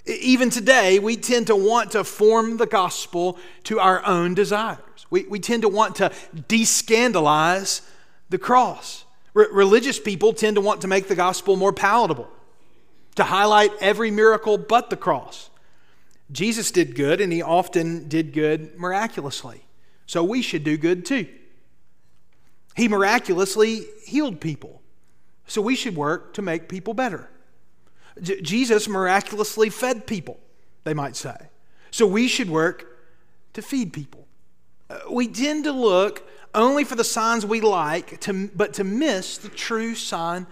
Even 0.05 0.49
today, 0.49 0.97
we 0.97 1.15
tend 1.17 1.47
to 1.47 1.55
want 1.55 1.91
to 1.91 2.03
form 2.03 2.57
the 2.57 2.65
gospel 2.65 3.37
to 3.63 3.79
our 3.79 4.03
own 4.05 4.33
desires. 4.33 5.05
We, 5.09 5.23
we 5.23 5.39
tend 5.39 5.61
to 5.61 5.69
want 5.69 5.95
to 5.97 6.11
descandalize 6.47 7.81
the 8.29 8.37
cross 8.37 9.05
religious 9.33 9.99
people 9.99 10.33
tend 10.33 10.55
to 10.55 10.61
want 10.61 10.81
to 10.81 10.87
make 10.87 11.07
the 11.07 11.15
gospel 11.15 11.55
more 11.55 11.73
palatable, 11.73 12.27
to 13.15 13.23
highlight 13.23 13.71
every 13.79 14.11
miracle 14.11 14.57
but 14.57 14.89
the 14.89 14.97
cross. 14.97 15.49
Jesus 16.31 16.71
did 16.71 16.95
good, 16.95 17.21
and 17.21 17.31
he 17.31 17.41
often 17.41 18.07
did 18.07 18.33
good 18.33 18.77
miraculously. 18.77 19.65
So 20.05 20.23
we 20.23 20.41
should 20.41 20.63
do 20.63 20.77
good 20.77 21.05
too. 21.05 21.27
He 22.75 22.87
miraculously 22.87 23.85
healed 24.05 24.39
people. 24.39 24.81
So 25.47 25.61
we 25.61 25.75
should 25.75 25.95
work 25.95 26.33
to 26.35 26.41
make 26.41 26.69
people 26.69 26.93
better. 26.93 27.29
J- 28.21 28.41
Jesus 28.41 28.87
miraculously 28.87 29.69
fed 29.69 30.05
people, 30.05 30.39
they 30.83 30.93
might 30.93 31.15
say. 31.15 31.35
So 31.91 32.05
we 32.05 32.27
should 32.27 32.49
work 32.49 32.85
to 33.53 33.61
feed 33.61 33.93
people. 33.93 34.27
Uh, 34.89 34.99
we 35.09 35.27
tend 35.27 35.63
to 35.63 35.71
look 35.71 36.27
only 36.53 36.83
for 36.83 36.95
the 36.95 37.03
signs 37.03 37.45
we 37.45 37.61
like, 37.61 38.19
to, 38.21 38.49
but 38.55 38.73
to 38.73 38.83
miss 38.83 39.37
the 39.37 39.49
true 39.49 39.95
sign 39.95 40.47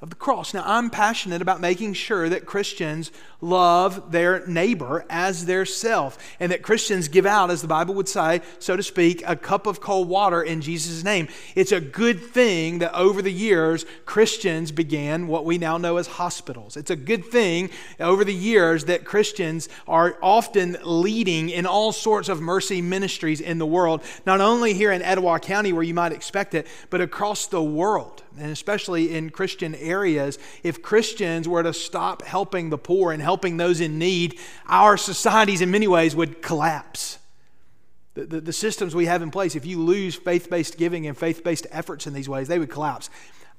of 0.00 0.10
the 0.10 0.16
cross. 0.16 0.54
Now, 0.54 0.62
I'm 0.64 0.90
passionate 0.90 1.42
about 1.42 1.60
making 1.60 1.94
sure 1.94 2.28
that 2.28 2.46
Christians 2.46 3.10
love 3.40 4.12
their 4.12 4.46
neighbor 4.46 5.04
as 5.10 5.46
their 5.46 5.64
self, 5.64 6.18
and 6.38 6.52
that 6.52 6.62
Christians 6.62 7.08
give 7.08 7.26
out, 7.26 7.50
as 7.50 7.62
the 7.62 7.68
Bible 7.68 7.94
would 7.94 8.08
say, 8.08 8.40
so 8.60 8.76
to 8.76 8.82
speak, 8.82 9.22
a 9.26 9.34
cup 9.34 9.66
of 9.66 9.80
cold 9.80 10.08
water 10.08 10.42
in 10.42 10.60
Jesus' 10.60 11.02
name. 11.02 11.28
It's 11.56 11.72
a 11.72 11.80
good 11.80 12.20
thing 12.20 12.78
that 12.78 12.94
over 12.94 13.22
the 13.22 13.32
years, 13.32 13.84
Christians 14.06 14.70
began 14.70 15.26
what 15.26 15.44
we 15.44 15.58
now 15.58 15.78
know 15.78 15.96
as 15.96 16.06
hospitals. 16.06 16.76
It's 16.76 16.90
a 16.90 16.96
good 16.96 17.24
thing 17.24 17.70
over 17.98 18.24
the 18.24 18.34
years 18.34 18.84
that 18.84 19.04
Christians 19.04 19.68
are 19.88 20.16
often 20.22 20.76
leading 20.84 21.50
in 21.50 21.66
all 21.66 21.90
sorts 21.90 22.28
of 22.28 22.40
mercy 22.40 22.80
ministries 22.82 23.40
in 23.40 23.58
the 23.58 23.66
world, 23.66 24.02
not 24.26 24.40
only 24.40 24.74
here 24.74 24.92
in 24.92 25.02
Etowah 25.02 25.40
County, 25.40 25.72
where 25.72 25.82
you 25.82 25.94
might 25.94 26.12
expect 26.12 26.54
it, 26.54 26.68
but 26.90 27.00
across 27.00 27.46
the 27.46 27.62
world 27.62 28.22
and 28.40 28.50
especially 28.50 29.14
in 29.14 29.30
Christian 29.30 29.74
areas, 29.74 30.38
if 30.62 30.82
Christians 30.82 31.48
were 31.48 31.62
to 31.62 31.72
stop 31.72 32.22
helping 32.22 32.70
the 32.70 32.78
poor 32.78 33.12
and 33.12 33.22
helping 33.22 33.56
those 33.56 33.80
in 33.80 33.98
need, 33.98 34.38
our 34.66 34.96
societies 34.96 35.60
in 35.60 35.70
many 35.70 35.88
ways 35.88 36.16
would 36.16 36.42
collapse. 36.42 37.18
The, 38.14 38.24
the, 38.24 38.40
the 38.40 38.52
systems 38.52 38.94
we 38.94 39.06
have 39.06 39.22
in 39.22 39.30
place, 39.30 39.54
if 39.54 39.64
you 39.64 39.80
lose 39.80 40.16
faith 40.16 40.50
based 40.50 40.76
giving 40.76 41.06
and 41.06 41.16
faith 41.16 41.44
based 41.44 41.66
efforts 41.70 42.06
in 42.06 42.14
these 42.14 42.28
ways, 42.28 42.48
they 42.48 42.58
would 42.58 42.70
collapse. 42.70 43.10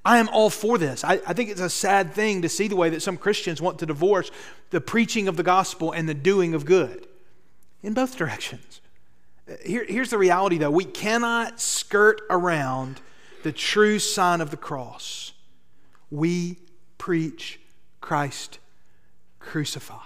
I 0.04 0.18
am 0.18 0.30
all 0.30 0.50
for 0.50 0.78
this. 0.78 1.04
I, 1.04 1.22
I 1.28 1.34
think 1.34 1.50
it's 1.50 1.62
a 1.62 1.70
sad 1.70 2.14
thing 2.14 2.42
to 2.42 2.50
see 2.50 2.68
the 2.68 2.76
way 2.76 2.90
that 2.90 3.02
some 3.02 3.18
Christians 3.18 3.62
want 3.62 3.80
to 3.80 3.86
divorce 3.86 4.32
the 4.70 4.82
preaching 4.82 5.28
of 5.28 5.38
the 5.38 5.44
gospel 5.44 5.92
and 5.92 6.08
the 6.08 6.14
doing 6.14 6.54
of 6.54 6.66
good 6.66 7.08
in 7.84 7.94
both 7.94 8.18
directions. 8.18 8.82
Here, 9.66 9.86
here's 9.88 10.10
the 10.10 10.18
reality, 10.18 10.58
though 10.58 10.72
we 10.72 10.86
cannot 10.86 11.60
skirt 11.60 12.22
around 12.30 13.02
the 13.44 13.52
true 13.52 14.00
sign 14.00 14.42
of 14.42 14.52
the 14.52 14.58
cross. 14.58 15.34
We 16.12 16.60
preach 16.98 17.60
Christ 18.02 18.60
crucified. 19.40 20.00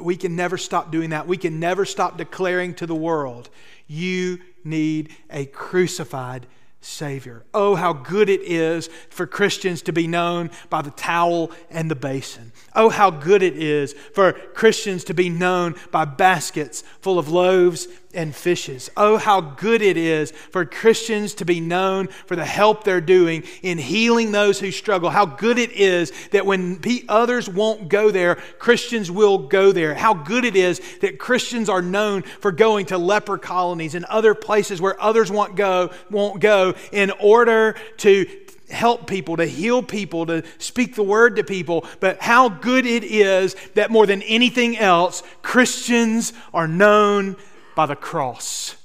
We 0.00 0.16
can 0.16 0.36
never 0.36 0.58
stop 0.58 0.90
doing 0.90 1.10
that. 1.10 1.26
We 1.26 1.36
can 1.36 1.58
never 1.58 1.84
stop 1.84 2.18
declaring 2.18 2.74
to 2.74 2.86
the 2.86 2.94
world, 2.94 3.48
you 3.86 4.38
need 4.62 5.10
a 5.30 5.46
crucified 5.46 6.46
Savior. 6.82 7.44
Oh, 7.52 7.74
how 7.74 7.92
good 7.92 8.30
it 8.30 8.40
is 8.40 8.88
for 9.10 9.26
Christians 9.26 9.82
to 9.82 9.92
be 9.92 10.06
known 10.06 10.50
by 10.70 10.80
the 10.80 10.90
towel 10.90 11.52
and 11.68 11.90
the 11.90 11.94
basin. 11.94 12.52
Oh, 12.74 12.88
how 12.88 13.10
good 13.10 13.42
it 13.42 13.56
is 13.56 13.92
for 13.92 14.32
Christians 14.32 15.04
to 15.04 15.14
be 15.14 15.28
known 15.28 15.74
by 15.90 16.06
baskets 16.06 16.82
full 17.00 17.18
of 17.18 17.28
loaves 17.28 17.86
and 18.12 18.34
fishes. 18.34 18.90
Oh, 18.96 19.16
how 19.16 19.40
good 19.40 19.82
it 19.82 19.96
is 19.96 20.32
for 20.32 20.64
Christians 20.64 21.34
to 21.34 21.44
be 21.44 21.60
known 21.60 22.08
for 22.26 22.34
the 22.34 22.44
help 22.44 22.84
they're 22.84 23.00
doing 23.00 23.44
in 23.62 23.78
healing 23.78 24.32
those 24.32 24.58
who 24.58 24.70
struggle. 24.70 25.10
How 25.10 25.26
good 25.26 25.58
it 25.58 25.72
is 25.72 26.12
that 26.32 26.46
when 26.46 26.80
others 27.08 27.48
won't 27.48 27.88
go 27.88 28.10
there, 28.10 28.36
Christians 28.58 29.10
will 29.10 29.38
go 29.38 29.72
there. 29.72 29.94
How 29.94 30.14
good 30.14 30.44
it 30.44 30.56
is 30.56 30.80
that 31.00 31.18
Christians 31.18 31.68
are 31.68 31.82
known 31.82 32.22
for 32.22 32.50
going 32.52 32.86
to 32.86 32.98
leper 32.98 33.38
colonies 33.38 33.94
and 33.94 34.04
other 34.06 34.34
places 34.34 34.80
where 34.80 35.00
others 35.00 35.30
won't 35.30 35.54
go, 35.54 35.90
won't 36.10 36.40
go 36.40 36.74
in 36.92 37.12
order 37.20 37.76
to 37.98 38.26
help 38.70 39.06
people, 39.06 39.36
to 39.36 39.46
heal 39.46 39.82
people, 39.82 40.26
to 40.26 40.44
speak 40.58 40.94
the 40.94 41.02
word 41.02 41.36
to 41.36 41.44
people, 41.44 41.84
but 41.98 42.20
how 42.20 42.48
good 42.48 42.86
it 42.86 43.04
is 43.04 43.56
that 43.74 43.90
more 43.90 44.06
than 44.06 44.22
anything 44.22 44.78
else, 44.78 45.22
Christians 45.42 46.32
are 46.54 46.68
known 46.68 47.36
by 47.80 47.86
the 47.86 47.96
cross. 47.96 48.76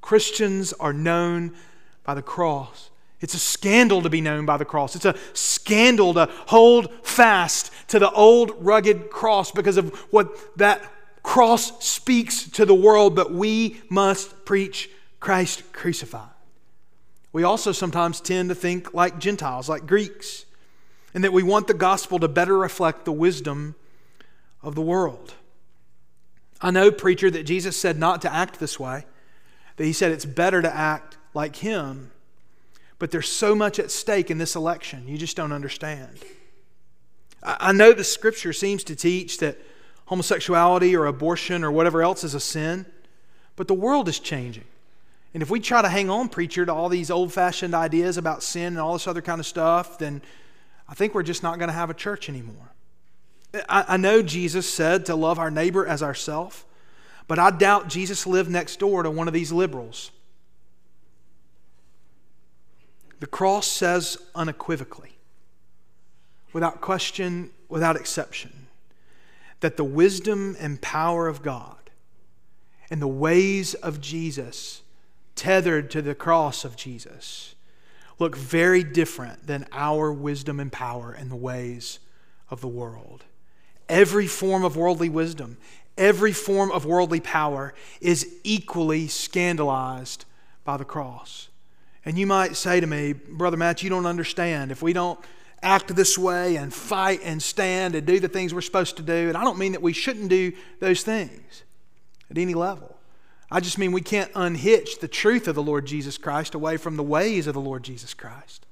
Christians 0.00 0.72
are 0.72 0.94
known 0.94 1.54
by 2.04 2.14
the 2.14 2.22
cross. 2.22 2.88
It's 3.20 3.34
a 3.34 3.38
scandal 3.38 4.00
to 4.00 4.08
be 4.08 4.22
known 4.22 4.46
by 4.46 4.56
the 4.56 4.64
cross. 4.64 4.96
It's 4.96 5.04
a 5.04 5.14
scandal 5.34 6.14
to 6.14 6.26
hold 6.46 6.90
fast 7.04 7.70
to 7.88 7.98
the 7.98 8.10
old 8.10 8.52
rugged 8.64 9.10
cross 9.10 9.52
because 9.52 9.76
of 9.76 9.94
what 10.10 10.56
that 10.56 10.90
cross 11.22 11.84
speaks 11.84 12.48
to 12.52 12.64
the 12.64 12.74
world, 12.74 13.14
but 13.14 13.30
we 13.30 13.82
must 13.90 14.46
preach 14.46 14.88
Christ 15.20 15.70
crucified. 15.74 16.30
We 17.34 17.42
also 17.42 17.72
sometimes 17.72 18.22
tend 18.22 18.48
to 18.48 18.54
think 18.54 18.94
like 18.94 19.18
Gentiles, 19.18 19.68
like 19.68 19.86
Greeks, 19.86 20.46
and 21.12 21.22
that 21.24 21.34
we 21.34 21.42
want 21.42 21.66
the 21.66 21.74
gospel 21.74 22.18
to 22.18 22.26
better 22.26 22.56
reflect 22.56 23.04
the 23.04 23.12
wisdom 23.12 23.74
of 24.62 24.74
the 24.76 24.80
world. 24.80 25.34
I 26.60 26.70
know, 26.70 26.90
preacher, 26.90 27.30
that 27.30 27.44
Jesus 27.44 27.76
said 27.76 27.98
not 27.98 28.22
to 28.22 28.32
act 28.32 28.60
this 28.60 28.78
way, 28.78 29.04
that 29.76 29.84
he 29.84 29.92
said 29.92 30.12
it's 30.12 30.26
better 30.26 30.60
to 30.60 30.74
act 30.74 31.16
like 31.32 31.56
him. 31.56 32.10
But 32.98 33.10
there's 33.10 33.30
so 33.30 33.54
much 33.54 33.78
at 33.78 33.90
stake 33.90 34.30
in 34.30 34.38
this 34.38 34.54
election, 34.54 35.08
you 35.08 35.16
just 35.16 35.36
don't 35.36 35.52
understand. 35.52 36.18
I 37.42 37.72
know 37.72 37.92
the 37.92 38.04
scripture 38.04 38.52
seems 38.52 38.84
to 38.84 38.94
teach 38.94 39.38
that 39.38 39.58
homosexuality 40.06 40.94
or 40.94 41.06
abortion 41.06 41.64
or 41.64 41.70
whatever 41.70 42.02
else 42.02 42.24
is 42.24 42.34
a 42.34 42.40
sin. 42.40 42.84
But 43.56 43.68
the 43.68 43.74
world 43.74 44.08
is 44.08 44.18
changing. 44.18 44.64
And 45.32 45.42
if 45.42 45.50
we 45.50 45.60
try 45.60 45.82
to 45.82 45.88
hang 45.88 46.10
on, 46.10 46.28
preacher, 46.28 46.66
to 46.66 46.72
all 46.72 46.88
these 46.88 47.10
old 47.10 47.32
fashioned 47.32 47.74
ideas 47.74 48.16
about 48.16 48.42
sin 48.42 48.68
and 48.68 48.78
all 48.78 48.94
this 48.94 49.06
other 49.06 49.22
kind 49.22 49.38
of 49.38 49.46
stuff, 49.46 49.98
then 49.98 50.22
I 50.88 50.94
think 50.94 51.14
we're 51.14 51.22
just 51.22 51.42
not 51.42 51.58
going 51.58 51.68
to 51.68 51.74
have 51.74 51.90
a 51.90 51.94
church 51.94 52.28
anymore. 52.28 52.69
I, 53.68 53.96
know 53.96 54.22
Jesus 54.22 54.68
said 54.68 55.06
to 55.06 55.16
love 55.16 55.38
our 55.38 55.50
neighbor 55.50 55.86
as 55.86 56.02
ourself, 56.02 56.64
but 57.26 57.38
I 57.38 57.50
doubt 57.50 57.88
Jesus 57.88 58.26
lived 58.26 58.50
next 58.50 58.78
door 58.78 59.02
to 59.02 59.10
one 59.10 59.26
of 59.26 59.34
these 59.34 59.50
liberals. 59.50 60.12
The 63.18 63.26
cross 63.26 63.66
says 63.66 64.18
unequivocally, 64.34 65.16
without 66.52 66.80
question, 66.80 67.50
without 67.68 67.96
exception, 67.96 68.68
that 69.60 69.76
the 69.76 69.84
wisdom 69.84 70.56
and 70.60 70.80
power 70.80 71.26
of 71.26 71.42
God 71.42 71.90
and 72.88 73.02
the 73.02 73.08
ways 73.08 73.74
of 73.74 74.00
Jesus, 74.00 74.82
tethered 75.34 75.90
to 75.90 76.02
the 76.02 76.14
cross 76.14 76.64
of 76.64 76.76
Jesus, 76.76 77.54
look 78.18 78.36
very 78.36 78.84
different 78.84 79.46
than 79.46 79.66
our 79.72 80.12
wisdom 80.12 80.60
and 80.60 80.72
power 80.72 81.12
and 81.12 81.30
the 81.30 81.36
ways 81.36 81.98
of 82.48 82.60
the 82.60 82.68
world. 82.68 83.24
Every 83.90 84.28
form 84.28 84.64
of 84.64 84.76
worldly 84.76 85.08
wisdom, 85.08 85.56
every 85.98 86.30
form 86.30 86.70
of 86.70 86.86
worldly 86.86 87.18
power 87.18 87.74
is 88.00 88.36
equally 88.44 89.08
scandalized 89.08 90.24
by 90.64 90.76
the 90.76 90.84
cross. 90.84 91.48
And 92.04 92.16
you 92.16 92.24
might 92.24 92.54
say 92.54 92.78
to 92.78 92.86
me, 92.86 93.14
Brother 93.14 93.56
Matt, 93.56 93.82
you 93.82 93.90
don't 93.90 94.06
understand. 94.06 94.70
If 94.70 94.80
we 94.80 94.92
don't 94.92 95.18
act 95.60 95.94
this 95.96 96.16
way 96.16 96.54
and 96.54 96.72
fight 96.72 97.20
and 97.24 97.42
stand 97.42 97.96
and 97.96 98.06
do 98.06 98.20
the 98.20 98.28
things 98.28 98.54
we're 98.54 98.60
supposed 98.60 98.96
to 98.98 99.02
do, 99.02 99.26
and 99.28 99.36
I 99.36 99.42
don't 99.42 99.58
mean 99.58 99.72
that 99.72 99.82
we 99.82 99.92
shouldn't 99.92 100.28
do 100.28 100.52
those 100.78 101.02
things 101.02 101.64
at 102.30 102.38
any 102.38 102.54
level. 102.54 102.96
I 103.50 103.58
just 103.58 103.76
mean 103.76 103.90
we 103.90 104.02
can't 104.02 104.30
unhitch 104.36 105.00
the 105.00 105.08
truth 105.08 105.48
of 105.48 105.56
the 105.56 105.62
Lord 105.64 105.84
Jesus 105.84 106.16
Christ 106.16 106.54
away 106.54 106.76
from 106.76 106.96
the 106.96 107.02
ways 107.02 107.48
of 107.48 107.54
the 107.54 107.60
Lord 107.60 107.82
Jesus 107.82 108.14
Christ. 108.14 108.66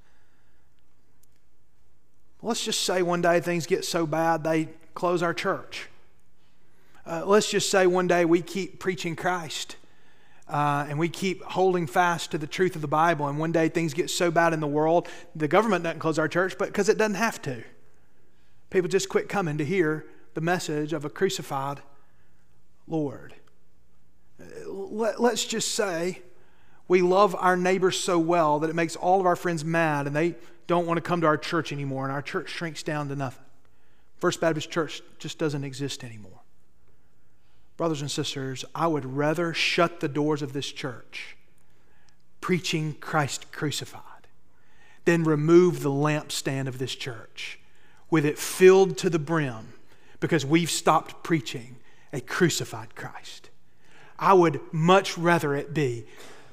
Let's 2.40 2.64
just 2.64 2.84
say 2.84 3.02
one 3.02 3.20
day 3.20 3.40
things 3.40 3.66
get 3.66 3.84
so 3.84 4.06
bad 4.06 4.44
they 4.44 4.68
close 4.98 5.22
our 5.22 5.32
church. 5.32 5.86
Uh, 7.06 7.22
let's 7.24 7.48
just 7.48 7.70
say 7.70 7.86
one 7.86 8.08
day 8.08 8.24
we 8.24 8.42
keep 8.42 8.80
preaching 8.80 9.14
Christ 9.14 9.76
uh, 10.48 10.86
and 10.88 10.98
we 10.98 11.08
keep 11.08 11.40
holding 11.44 11.86
fast 11.86 12.32
to 12.32 12.38
the 12.38 12.48
truth 12.48 12.74
of 12.74 12.82
the 12.82 12.88
Bible, 12.88 13.28
and 13.28 13.38
one 13.38 13.52
day 13.52 13.68
things 13.68 13.94
get 13.94 14.10
so 14.10 14.32
bad 14.32 14.52
in 14.52 14.58
the 14.58 14.66
world, 14.66 15.06
the 15.36 15.46
government 15.46 15.84
doesn't 15.84 16.00
close 16.00 16.18
our 16.18 16.26
church, 16.26 16.56
but 16.58 16.66
because 16.66 16.88
it 16.88 16.98
doesn't 16.98 17.14
have 17.14 17.40
to. 17.42 17.62
People 18.70 18.88
just 18.88 19.08
quit 19.08 19.28
coming 19.28 19.56
to 19.58 19.64
hear 19.64 20.04
the 20.34 20.40
message 20.40 20.92
of 20.92 21.04
a 21.04 21.10
crucified 21.10 21.80
Lord. 22.88 23.34
Let, 24.66 25.20
let's 25.20 25.44
just 25.44 25.76
say 25.76 26.22
we 26.88 27.02
love 27.02 27.36
our 27.38 27.56
neighbors 27.56 28.00
so 28.00 28.18
well 28.18 28.58
that 28.58 28.68
it 28.68 28.74
makes 28.74 28.96
all 28.96 29.20
of 29.20 29.26
our 29.26 29.36
friends 29.36 29.64
mad 29.64 30.08
and 30.08 30.16
they 30.16 30.34
don't 30.66 30.88
want 30.88 30.96
to 30.96 31.02
come 31.02 31.20
to 31.20 31.28
our 31.28 31.38
church 31.38 31.70
anymore, 31.70 32.02
and 32.02 32.12
our 32.12 32.20
church 32.20 32.48
shrinks 32.48 32.82
down 32.82 33.08
to 33.10 33.14
nothing. 33.14 33.44
First 34.18 34.40
Baptist 34.40 34.70
Church 34.70 35.02
just 35.18 35.38
doesn't 35.38 35.64
exist 35.64 36.04
anymore. 36.04 36.40
Brothers 37.76 38.00
and 38.00 38.10
sisters, 38.10 38.64
I 38.74 38.88
would 38.88 39.04
rather 39.04 39.54
shut 39.54 40.00
the 40.00 40.08
doors 40.08 40.42
of 40.42 40.52
this 40.52 40.70
church 40.70 41.36
preaching 42.40 42.94
Christ 43.00 43.52
crucified 43.52 44.02
than 45.04 45.24
remove 45.24 45.82
the 45.82 45.90
lampstand 45.90 46.66
of 46.66 46.78
this 46.78 46.94
church 46.94 47.58
with 48.10 48.24
it 48.24 48.38
filled 48.38 48.96
to 48.98 49.10
the 49.10 49.18
brim 49.18 49.74
because 50.20 50.44
we've 50.44 50.70
stopped 50.70 51.22
preaching 51.22 51.76
a 52.12 52.20
crucified 52.20 52.94
Christ. 52.94 53.50
I 54.18 54.32
would 54.32 54.60
much 54.72 55.16
rather 55.16 55.54
it 55.54 55.72
be 55.72 56.06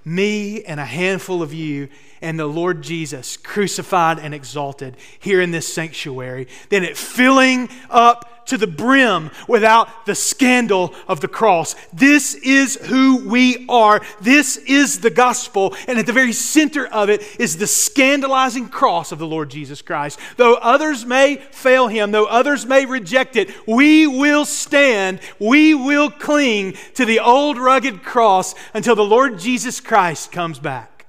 me 0.06 0.64
and 0.64 0.80
a 0.80 0.86
handful 0.86 1.42
of 1.42 1.54
you 1.54 1.90
and 2.22 2.40
the 2.40 2.46
Lord 2.46 2.82
Jesus 2.82 3.36
crucified 3.36 4.20
and 4.20 4.34
exalted 4.34 4.96
here 5.20 5.42
in 5.42 5.52
this 5.52 5.72
sanctuary. 5.72 6.48
Then 6.70 6.84
it 6.84 6.96
filling 6.96 7.70
up 7.90 8.35
to 8.46 8.58
the 8.58 8.68
brim 8.68 9.32
without 9.48 10.06
the 10.06 10.16
scandal 10.16 10.94
of 11.08 11.20
the 11.22 11.28
cross. 11.28 11.76
This 11.94 12.36
is 12.36 12.76
who 12.76 13.28
we 13.28 13.66
are. 13.68 14.02
This 14.22 14.58
is 14.58 15.00
the 15.00 15.10
gospel. 15.10 15.76
And 15.88 15.98
at 15.98 16.06
the 16.06 16.14
very 16.14 16.34
center 16.34 16.86
of 16.88 17.10
it 17.10 17.22
is 17.40 17.58
the 17.58 17.68
scandalizing 17.68 18.70
cross 18.70 19.12
of 19.12 19.20
the 19.20 19.28
Lord 19.28 19.50
Jesus 19.50 19.82
Christ. 19.82 20.20
Though 20.38 20.56
others 20.56 21.06
may 21.06 21.38
fail 21.52 21.88
him, 21.88 22.12
though 22.12 22.26
others 22.26 22.66
may 22.66 22.86
reject 22.86 23.36
it, 23.36 23.50
we 23.68 24.08
will 24.08 24.46
stand, 24.46 25.20
we 25.40 25.74
will 25.74 26.10
cling 26.10 26.74
to 26.96 27.06
the 27.06 27.20
old 27.20 27.58
rugged 27.58 28.04
cross 28.04 28.56
until 28.74 28.96
the 28.96 29.04
Lord 29.04 29.40
Jesus 29.40 29.80
Christ 29.80 30.32
comes 30.32 30.60
back. 30.60 31.06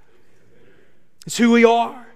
It's 1.27 1.37
who 1.37 1.51
we 1.51 1.65
are. 1.65 2.07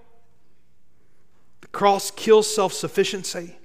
The 1.62 1.68
cross 1.68 2.10
kills 2.10 2.52
self 2.52 2.72
sufficiency. 2.72 3.56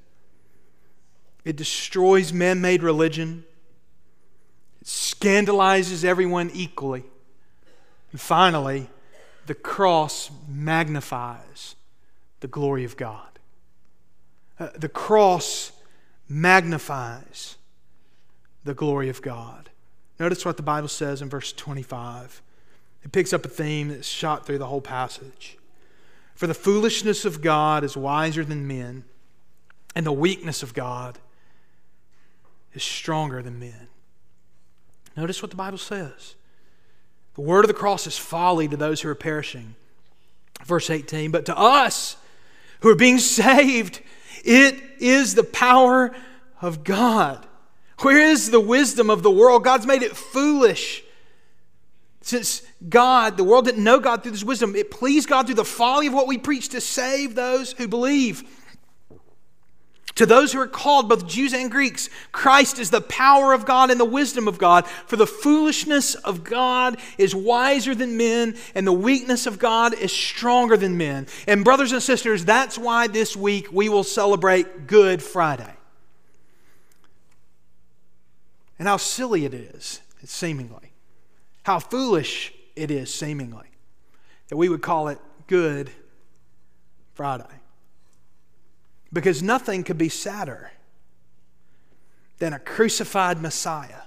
It 1.45 1.55
destroys 1.55 2.34
man 2.34 2.60
made 2.60 2.81
religion. 2.81 3.45
It 4.81 4.88
scandalizes 4.88 6.03
everyone 6.03 6.49
equally. 6.53 7.05
And 8.12 8.19
finally, 8.19 8.89
the 9.45 9.53
cross 9.53 10.31
magnifies 10.47 11.75
the 12.39 12.47
glory 12.47 12.84
of 12.84 12.97
God. 12.97 13.39
Uh, 14.60 14.69
the 14.75 14.89
cross 14.89 15.71
magnifies 16.27 17.58
the 18.63 18.73
glory 18.73 19.10
of 19.10 19.21
God. 19.21 19.69
Notice 20.19 20.45
what 20.45 20.58
the 20.58 20.63
Bible 20.63 20.88
says 20.88 21.21
in 21.21 21.29
verse 21.29 21.53
25. 21.53 22.41
It 23.03 23.12
picks 23.12 23.34
up 23.34 23.45
a 23.45 23.49
theme 23.49 23.89
that's 23.89 24.08
shot 24.08 24.45
through 24.47 24.58
the 24.58 24.65
whole 24.65 24.81
passage. 24.81 25.58
For 26.34 26.47
the 26.47 26.53
foolishness 26.55 27.23
of 27.23 27.41
God 27.41 27.84
is 27.84 27.95
wiser 27.95 28.43
than 28.43 28.67
men, 28.67 29.03
and 29.95 30.05
the 30.05 30.12
weakness 30.12 30.63
of 30.63 30.73
God 30.73 31.19
is 32.76 32.84
stronger 32.84 33.42
than 33.42 33.60
men. 33.60 33.88
Notice 35.16 35.42
what 35.42 35.52
the 35.52 35.58
Bible 35.58 35.78
says. 35.78 36.36
The 37.36 37.42
word 37.42 37.66
of 37.66 37.68
the 37.68 37.74
cross 37.74 38.08
is 38.08 38.18
folly 38.18 38.68
to 38.68 38.78
those 38.78 39.02
who 39.02 39.10
are 39.10 39.16
perishing. 39.16 39.76
Verse 40.66 40.90
18, 40.90 41.32
but 41.32 41.46
to 41.46 41.58
us 41.58 42.18
who 42.80 42.90
are 42.90 42.96
being 42.96 43.20
saved, 43.20 44.02
it 44.44 44.82
is 45.00 45.36
the 45.36 45.44
power 45.44 46.16
of 46.62 46.84
God. 46.84 47.46
Where 48.00 48.20
is 48.20 48.52
the 48.52 48.60
wisdom 48.60 49.10
of 49.10 49.24
the 49.24 49.32
world? 49.32 49.64
God's 49.64 49.86
made 49.86 50.02
it 50.02 50.16
foolish. 50.16 51.04
Since 52.22 52.64
God, 52.90 53.38
the 53.38 53.44
world 53.44 53.66
didn't 53.66 53.84
know 53.84 54.00
God 54.00 54.24
through 54.24 54.32
this 54.32 54.44
wisdom, 54.44 54.76
it 54.76 54.90
pleased 54.90 55.30
God 55.30 55.46
through 55.46 55.56
the 55.56 55.66
folly 55.66 56.08
of 56.08 56.14
what 56.14 56.28
we 56.28 56.38
preach 56.38 56.70
to 56.70 56.82
save 56.82 57.36
those 57.36 57.74
who 57.74 57.88
believe. 57.88 58.44
To 60.15 60.25
those 60.25 60.54
who 60.54 60.62
are 60.62 60.67
called, 60.67 61.10
both 61.10 61.28
Jews 61.28 61.54
and 61.54 61.69
Greeks, 61.69 62.10
Christ 62.32 62.80
is 62.80 62.89
the 62.89 63.01
power 63.01 63.51
of 63.51 63.65
God 63.65 63.91
and 63.91 63.99
the 63.99 64.06
wisdom 64.06 64.47
of 64.47 64.58
God. 64.58 64.88
For 64.88 65.17
the 65.17 65.28
foolishness 65.28 66.15
of 66.15 66.45
God 66.45 66.97
is 67.17 67.36
wiser 67.36 67.93
than 67.93 68.15
men, 68.15 68.56
and 68.73 68.88
the 68.88 68.93
weakness 68.93 69.45
of 69.45 69.60
God 69.60 69.93
is 69.93 70.13
stronger 70.13 70.78
than 70.78 70.97
men. 70.97 71.28
And, 71.47 71.65
brothers 71.65 71.91
and 71.91 72.01
sisters, 72.01 72.45
that's 72.45 72.78
why 72.78 73.08
this 73.08 73.36
week 73.36 73.67
we 73.73 73.89
will 73.89 74.06
celebrate 74.06 74.88
Good 74.88 75.21
Friday. 75.21 75.73
And 78.80 78.88
how 78.88 78.97
silly 78.97 79.43
it 79.43 79.54
is, 79.54 79.99
seemingly. 80.23 80.93
How 81.63 81.80
foolish 81.80 82.54
it 82.78 82.89
is, 82.89 83.13
seemingly, 83.13 83.67
that 84.47 84.56
we 84.56 84.69
would 84.69 84.82
call 84.82 85.10
it 85.10 85.19
Good 85.47 85.89
Friday. 87.15 87.43
Because 89.15 89.41
nothing 89.41 89.86
could 89.86 89.97
be 89.97 90.10
sadder 90.10 90.71
than 92.39 92.51
a 92.51 92.60
crucified 92.60 93.41
Messiah 93.41 94.01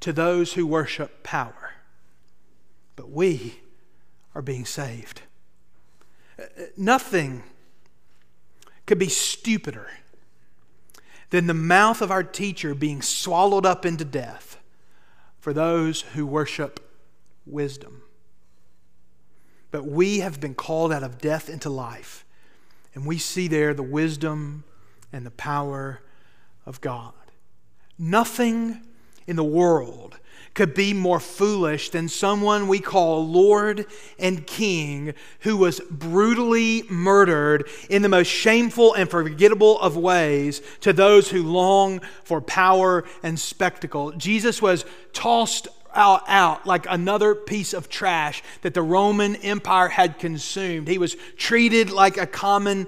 to 0.00 0.10
those 0.10 0.54
who 0.54 0.66
worship 0.66 1.22
power. 1.22 1.74
But 2.96 3.10
we 3.10 3.60
are 4.34 4.40
being 4.40 4.64
saved. 4.64 5.20
Nothing 6.78 7.42
could 8.86 8.98
be 8.98 9.10
stupider 9.10 9.90
than 11.28 11.46
the 11.46 11.52
mouth 11.52 12.00
of 12.00 12.10
our 12.10 12.22
teacher 12.22 12.74
being 12.74 13.02
swallowed 13.02 13.66
up 13.66 13.84
into 13.84 14.06
death 14.06 14.58
for 15.40 15.52
those 15.52 16.00
who 16.14 16.24
worship 16.26 16.80
wisdom. 17.44 18.00
But 19.70 19.84
we 19.84 20.20
have 20.20 20.40
been 20.40 20.54
called 20.54 20.90
out 20.90 21.02
of 21.02 21.18
death 21.18 21.50
into 21.50 21.68
life 21.68 22.24
and 22.94 23.06
we 23.06 23.18
see 23.18 23.48
there 23.48 23.74
the 23.74 23.82
wisdom 23.82 24.64
and 25.12 25.24
the 25.24 25.30
power 25.30 26.00
of 26.66 26.80
God. 26.80 27.12
Nothing 27.98 28.82
in 29.26 29.36
the 29.36 29.44
world 29.44 30.18
could 30.54 30.74
be 30.74 30.92
more 30.92 31.20
foolish 31.20 31.90
than 31.90 32.08
someone 32.08 32.66
we 32.66 32.80
call 32.80 33.24
Lord 33.26 33.86
and 34.18 34.44
King 34.46 35.14
who 35.40 35.56
was 35.56 35.80
brutally 35.88 36.82
murdered 36.90 37.68
in 37.88 38.02
the 38.02 38.08
most 38.08 38.26
shameful 38.26 38.94
and 38.94 39.08
forgettable 39.08 39.78
of 39.80 39.96
ways 39.96 40.60
to 40.80 40.92
those 40.92 41.30
who 41.30 41.44
long 41.44 42.00
for 42.24 42.40
power 42.40 43.04
and 43.22 43.38
spectacle. 43.38 44.10
Jesus 44.12 44.60
was 44.60 44.84
tossed 45.12 45.68
out 45.94 46.66
like 46.66 46.86
another 46.88 47.34
piece 47.34 47.72
of 47.72 47.88
trash 47.88 48.42
that 48.62 48.74
the 48.74 48.82
Roman 48.82 49.36
Empire 49.36 49.88
had 49.88 50.18
consumed. 50.18 50.88
He 50.88 50.98
was 50.98 51.16
treated 51.36 51.90
like 51.90 52.16
a 52.16 52.26
common, 52.26 52.86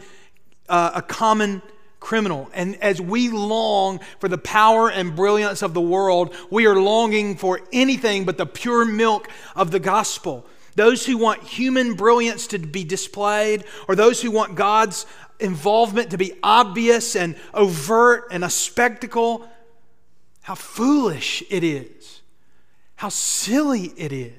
uh, 0.68 0.92
a 0.96 1.02
common 1.02 1.62
criminal. 2.00 2.50
And 2.54 2.76
as 2.82 3.00
we 3.00 3.28
long 3.28 4.00
for 4.18 4.28
the 4.28 4.38
power 4.38 4.90
and 4.90 5.14
brilliance 5.14 5.62
of 5.62 5.74
the 5.74 5.80
world, 5.80 6.34
we 6.50 6.66
are 6.66 6.80
longing 6.80 7.36
for 7.36 7.60
anything 7.72 8.24
but 8.24 8.38
the 8.38 8.46
pure 8.46 8.84
milk 8.84 9.28
of 9.54 9.70
the 9.70 9.80
gospel. 9.80 10.46
Those 10.76 11.04
who 11.04 11.18
want 11.18 11.42
human 11.42 11.94
brilliance 11.94 12.46
to 12.48 12.58
be 12.58 12.84
displayed, 12.84 13.64
or 13.86 13.94
those 13.94 14.22
who 14.22 14.30
want 14.30 14.54
God's 14.54 15.04
involvement 15.38 16.10
to 16.10 16.18
be 16.18 16.32
obvious 16.42 17.16
and 17.16 17.36
overt 17.52 18.28
and 18.30 18.44
a 18.44 18.50
spectacle, 18.50 19.48
how 20.42 20.54
foolish 20.54 21.42
it 21.50 21.64
is, 21.64 21.99
how 23.00 23.08
silly 23.08 23.94
it 23.96 24.12
is, 24.12 24.34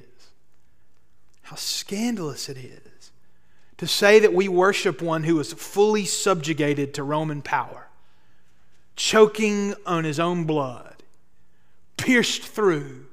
how 1.41 1.55
scandalous 1.55 2.47
it 2.47 2.57
is 2.57 3.11
to 3.77 3.87
say 3.87 4.19
that 4.19 4.35
we 4.35 4.47
worship 4.47 5.01
one 5.01 5.23
who 5.23 5.39
is 5.39 5.51
fully 5.51 6.05
subjugated 6.05 6.93
to 6.93 7.01
Roman 7.01 7.41
power, 7.41 7.87
choking 8.95 9.73
on 9.87 10.03
his 10.03 10.19
own 10.19 10.43
blood, 10.43 11.01
pierced 11.97 12.43
through, 12.43 13.07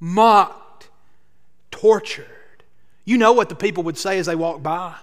mocked, 0.00 0.88
tortured. 1.70 2.26
You 3.04 3.16
know 3.16 3.32
what 3.32 3.48
the 3.48 3.54
people 3.54 3.84
would 3.84 3.96
say 3.96 4.18
as 4.18 4.26
they 4.26 4.34
walk 4.34 4.60
by. 4.60 4.96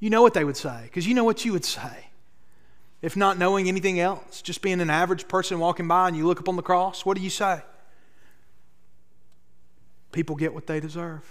You 0.00 0.10
know 0.10 0.22
what 0.22 0.34
they 0.34 0.42
would 0.42 0.56
say, 0.56 0.80
because 0.82 1.06
you 1.06 1.14
know 1.14 1.22
what 1.22 1.44
you 1.44 1.52
would 1.52 1.64
say. 1.64 2.08
If 3.02 3.16
not 3.16 3.38
knowing 3.38 3.68
anything 3.68 4.00
else, 4.00 4.42
just 4.42 4.62
being 4.62 4.80
an 4.80 4.90
average 4.90 5.28
person 5.28 5.60
walking 5.60 5.86
by 5.86 6.08
and 6.08 6.16
you 6.16 6.26
look 6.26 6.40
up 6.40 6.48
on 6.48 6.56
the 6.56 6.62
cross, 6.62 7.06
what 7.06 7.16
do 7.16 7.22
you 7.22 7.30
say? 7.30 7.62
People 10.12 10.36
get 10.36 10.54
what 10.54 10.66
they 10.66 10.78
deserve. 10.78 11.24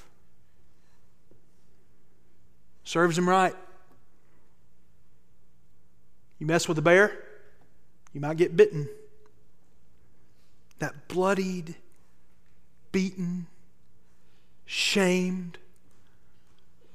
Serves 2.84 3.16
them 3.16 3.30
right. 3.30 3.56
You 6.40 6.48
mess 6.48 6.68
with 6.68 6.80
a 6.80 6.82
bear, 6.82 7.24
you 8.14 8.20
might 8.20 8.38
get 8.38 8.58
bitten. 8.58 8.90
That 10.80 11.08
bloodied, 11.08 11.76
beaten, 12.92 13.46
shamed, 14.66 15.60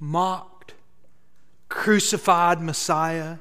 mocked, 0.01 0.75
crucified 1.69 2.61
Messiah 2.61 3.37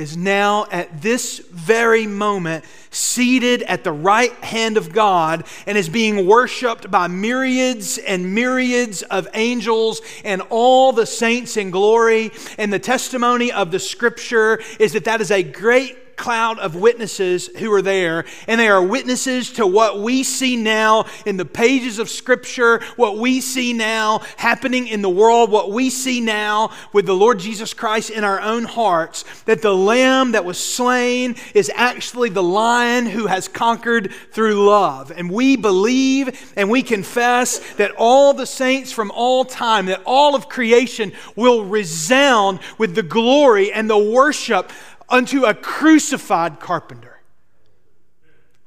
is 0.00 0.16
now 0.16 0.66
at 0.72 1.02
this 1.02 1.38
very 1.50 2.06
moment 2.06 2.64
seated 2.90 3.62
at 3.62 3.84
the 3.84 3.92
right 3.92 4.32
hand 4.42 4.76
of 4.76 4.92
God 4.92 5.44
and 5.66 5.76
is 5.78 5.88
being 5.88 6.26
worshiped 6.26 6.90
by 6.90 7.06
myriads 7.06 7.98
and 7.98 8.34
myriads 8.34 9.02
of 9.02 9.28
angels 9.34 10.00
and 10.24 10.42
all 10.50 10.92
the 10.92 11.06
saints 11.06 11.56
in 11.56 11.70
glory. 11.70 12.32
And 12.58 12.72
the 12.72 12.78
testimony 12.78 13.52
of 13.52 13.70
the 13.70 13.78
scripture 13.78 14.60
is 14.78 14.94
that 14.94 15.04
that 15.04 15.20
is 15.20 15.30
a 15.30 15.42
great 15.42 16.09
cloud 16.16 16.58
of 16.58 16.74
witnesses 16.74 17.48
who 17.58 17.72
are 17.72 17.82
there, 17.82 18.24
and 18.46 18.60
they 18.60 18.68
are 18.68 18.82
witnesses 18.82 19.52
to 19.52 19.66
what 19.66 20.00
we 20.00 20.22
see 20.22 20.56
now 20.56 21.06
in 21.26 21.36
the 21.36 21.44
pages 21.44 21.98
of 21.98 22.08
Scripture, 22.08 22.80
what 22.96 23.18
we 23.18 23.40
see 23.40 23.72
now 23.72 24.20
happening 24.36 24.86
in 24.86 25.02
the 25.02 25.10
world, 25.10 25.50
what 25.50 25.70
we 25.70 25.90
see 25.90 26.20
now 26.20 26.70
with 26.92 27.06
the 27.06 27.14
Lord 27.14 27.38
Jesus 27.38 27.74
Christ 27.74 28.10
in 28.10 28.24
our 28.24 28.40
own 28.40 28.64
hearts, 28.64 29.24
that 29.44 29.62
the 29.62 29.74
Lamb 29.74 30.32
that 30.32 30.44
was 30.44 30.58
slain 30.58 31.36
is 31.54 31.70
actually 31.74 32.30
the 32.30 32.42
Lion 32.42 33.06
who 33.06 33.26
has 33.26 33.48
conquered 33.48 34.12
through 34.32 34.66
love. 34.66 35.10
And 35.10 35.30
we 35.30 35.56
believe 35.56 36.52
and 36.56 36.70
we 36.70 36.82
confess 36.82 37.58
that 37.74 37.92
all 37.96 38.34
the 38.34 38.46
saints 38.46 38.92
from 38.92 39.10
all 39.10 39.44
time, 39.44 39.86
that 39.86 40.02
all 40.04 40.34
of 40.34 40.48
creation 40.48 41.12
will 41.36 41.64
resound 41.64 42.60
with 42.78 42.94
the 42.94 43.02
glory 43.02 43.72
and 43.72 43.88
the 43.88 43.98
worship 43.98 44.70
unto 45.10 45.44
a 45.44 45.54
crucified 45.54 46.60
carpenter. 46.60 47.09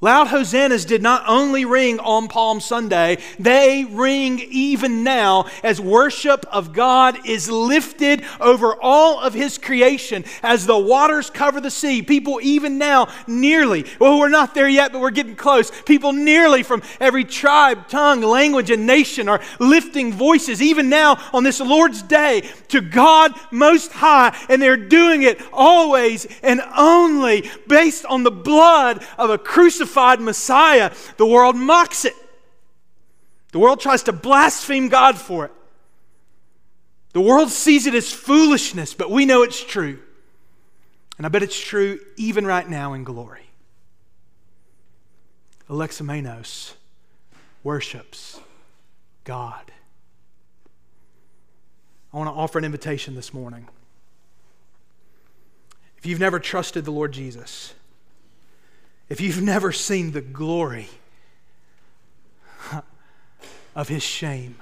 Loud 0.03 0.27
hosannas 0.27 0.83
did 0.83 1.01
not 1.01 1.23
only 1.29 1.63
ring 1.63 1.97
on 2.01 2.27
Palm 2.27 2.59
Sunday, 2.59 3.19
they 3.39 3.85
ring 3.85 4.37
even 4.49 5.01
now 5.01 5.45
as 5.63 5.79
worship 5.79 6.45
of 6.51 6.73
God 6.73 7.25
is 7.25 7.49
lifted 7.49 8.21
over 8.41 8.75
all 8.81 9.21
of 9.21 9.33
His 9.33 9.57
creation. 9.57 10.25
As 10.43 10.65
the 10.65 10.77
waters 10.77 11.29
cover 11.29 11.61
the 11.61 11.71
sea, 11.71 12.01
people 12.01 12.41
even 12.43 12.77
now 12.77 13.07
nearly, 13.27 13.85
well, 13.97 14.19
we're 14.19 14.27
not 14.27 14.53
there 14.53 14.67
yet, 14.67 14.91
but 14.91 14.99
we're 14.99 15.09
getting 15.09 15.37
close. 15.37 15.71
People 15.83 16.11
nearly 16.11 16.63
from 16.63 16.83
every 16.99 17.23
tribe, 17.23 17.87
tongue, 17.87 18.19
language, 18.19 18.71
and 18.71 18.85
nation 18.85 19.29
are 19.29 19.39
lifting 19.57 20.11
voices, 20.11 20.61
even 20.61 20.89
now 20.89 21.17
on 21.31 21.45
this 21.45 21.61
Lord's 21.61 22.01
day, 22.01 22.41
to 22.67 22.81
God 22.81 23.31
Most 23.51 23.93
High. 23.93 24.37
And 24.49 24.61
they're 24.61 24.75
doing 24.75 25.23
it 25.23 25.41
always 25.53 26.27
and 26.43 26.61
only 26.75 27.49
based 27.69 28.03
on 28.03 28.23
the 28.23 28.31
blood 28.31 29.01
of 29.17 29.29
a 29.29 29.37
crucified 29.37 29.92
crucified 29.93 30.19
Messiah, 30.19 30.91
the 31.17 31.25
world 31.25 31.55
mocks 31.55 32.05
it. 32.05 32.15
The 33.51 33.59
world 33.59 33.79
tries 33.79 34.03
to 34.03 34.13
blaspheme 34.13 34.89
God 34.89 35.17
for 35.17 35.45
it. 35.45 35.51
The 37.13 37.21
world 37.21 37.49
sees 37.49 37.85
it 37.85 37.93
as 37.93 38.11
foolishness, 38.11 38.95
but 38.95 39.11
we 39.11 39.25
know 39.25 39.43
it's 39.43 39.63
true. 39.63 39.99
And 41.17 41.27
I 41.27 41.29
bet 41.29 41.43
it's 41.43 41.59
true 41.59 41.99
even 42.17 42.47
right 42.47 42.67
now 42.67 42.93
in 42.93 43.03
glory. 43.03 43.49
Alexamenos 45.69 46.73
worships 47.63 48.39
God. 49.23 49.71
I 52.11 52.17
want 52.17 52.29
to 52.29 52.33
offer 52.33 52.57
an 52.57 52.65
invitation 52.65 53.13
this 53.15 53.33
morning. 53.33 53.67
If 55.97 56.07
you've 56.07 56.19
never 56.19 56.39
trusted 56.39 56.83
the 56.83 56.91
Lord 56.91 57.11
Jesus, 57.11 57.75
if 59.09 59.21
you've 59.21 59.41
never 59.41 59.71
seen 59.71 60.11
the 60.11 60.21
glory 60.21 60.89
of 63.75 63.87
his 63.87 64.03
shame, 64.03 64.55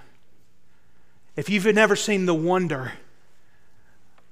if 1.35 1.49
you've 1.49 1.65
never 1.73 1.95
seen 1.95 2.25
the 2.25 2.33
wonder 2.33 2.93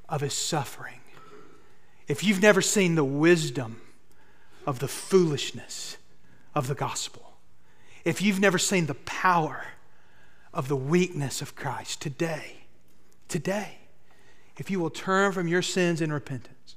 of 0.07 0.21
his 0.21 0.33
suffering, 0.33 0.99
if 2.07 2.23
you've 2.23 2.41
never 2.41 2.61
seen 2.61 2.95
the 2.95 3.03
wisdom 3.03 3.81
of 4.65 4.79
the 4.79 4.87
foolishness 4.87 5.97
of 6.55 6.67
the 6.67 6.75
gospel, 6.75 7.37
if 8.03 8.21
you've 8.21 8.39
never 8.39 8.57
seen 8.57 8.87
the 8.87 8.95
power 8.95 9.63
of 10.53 10.67
the 10.67 10.75
weakness 10.75 11.41
of 11.41 11.55
Christ, 11.55 12.01
today, 12.01 12.63
today, 13.27 13.77
if 14.57 14.71
you 14.71 14.79
will 14.79 14.89
turn 14.89 15.31
from 15.31 15.47
your 15.47 15.61
sins 15.61 16.01
in 16.01 16.11
repentance, 16.11 16.75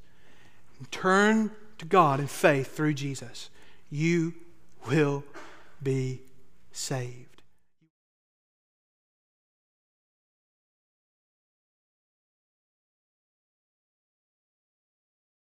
turn 0.91 1.51
to 1.83 1.89
God 1.89 2.21
in 2.21 2.27
faith 2.29 2.75
through 2.75 2.95
Jesus, 2.95 3.51
you 3.91 4.35
will 4.89 5.25
be 5.83 6.23
saved. 6.71 7.22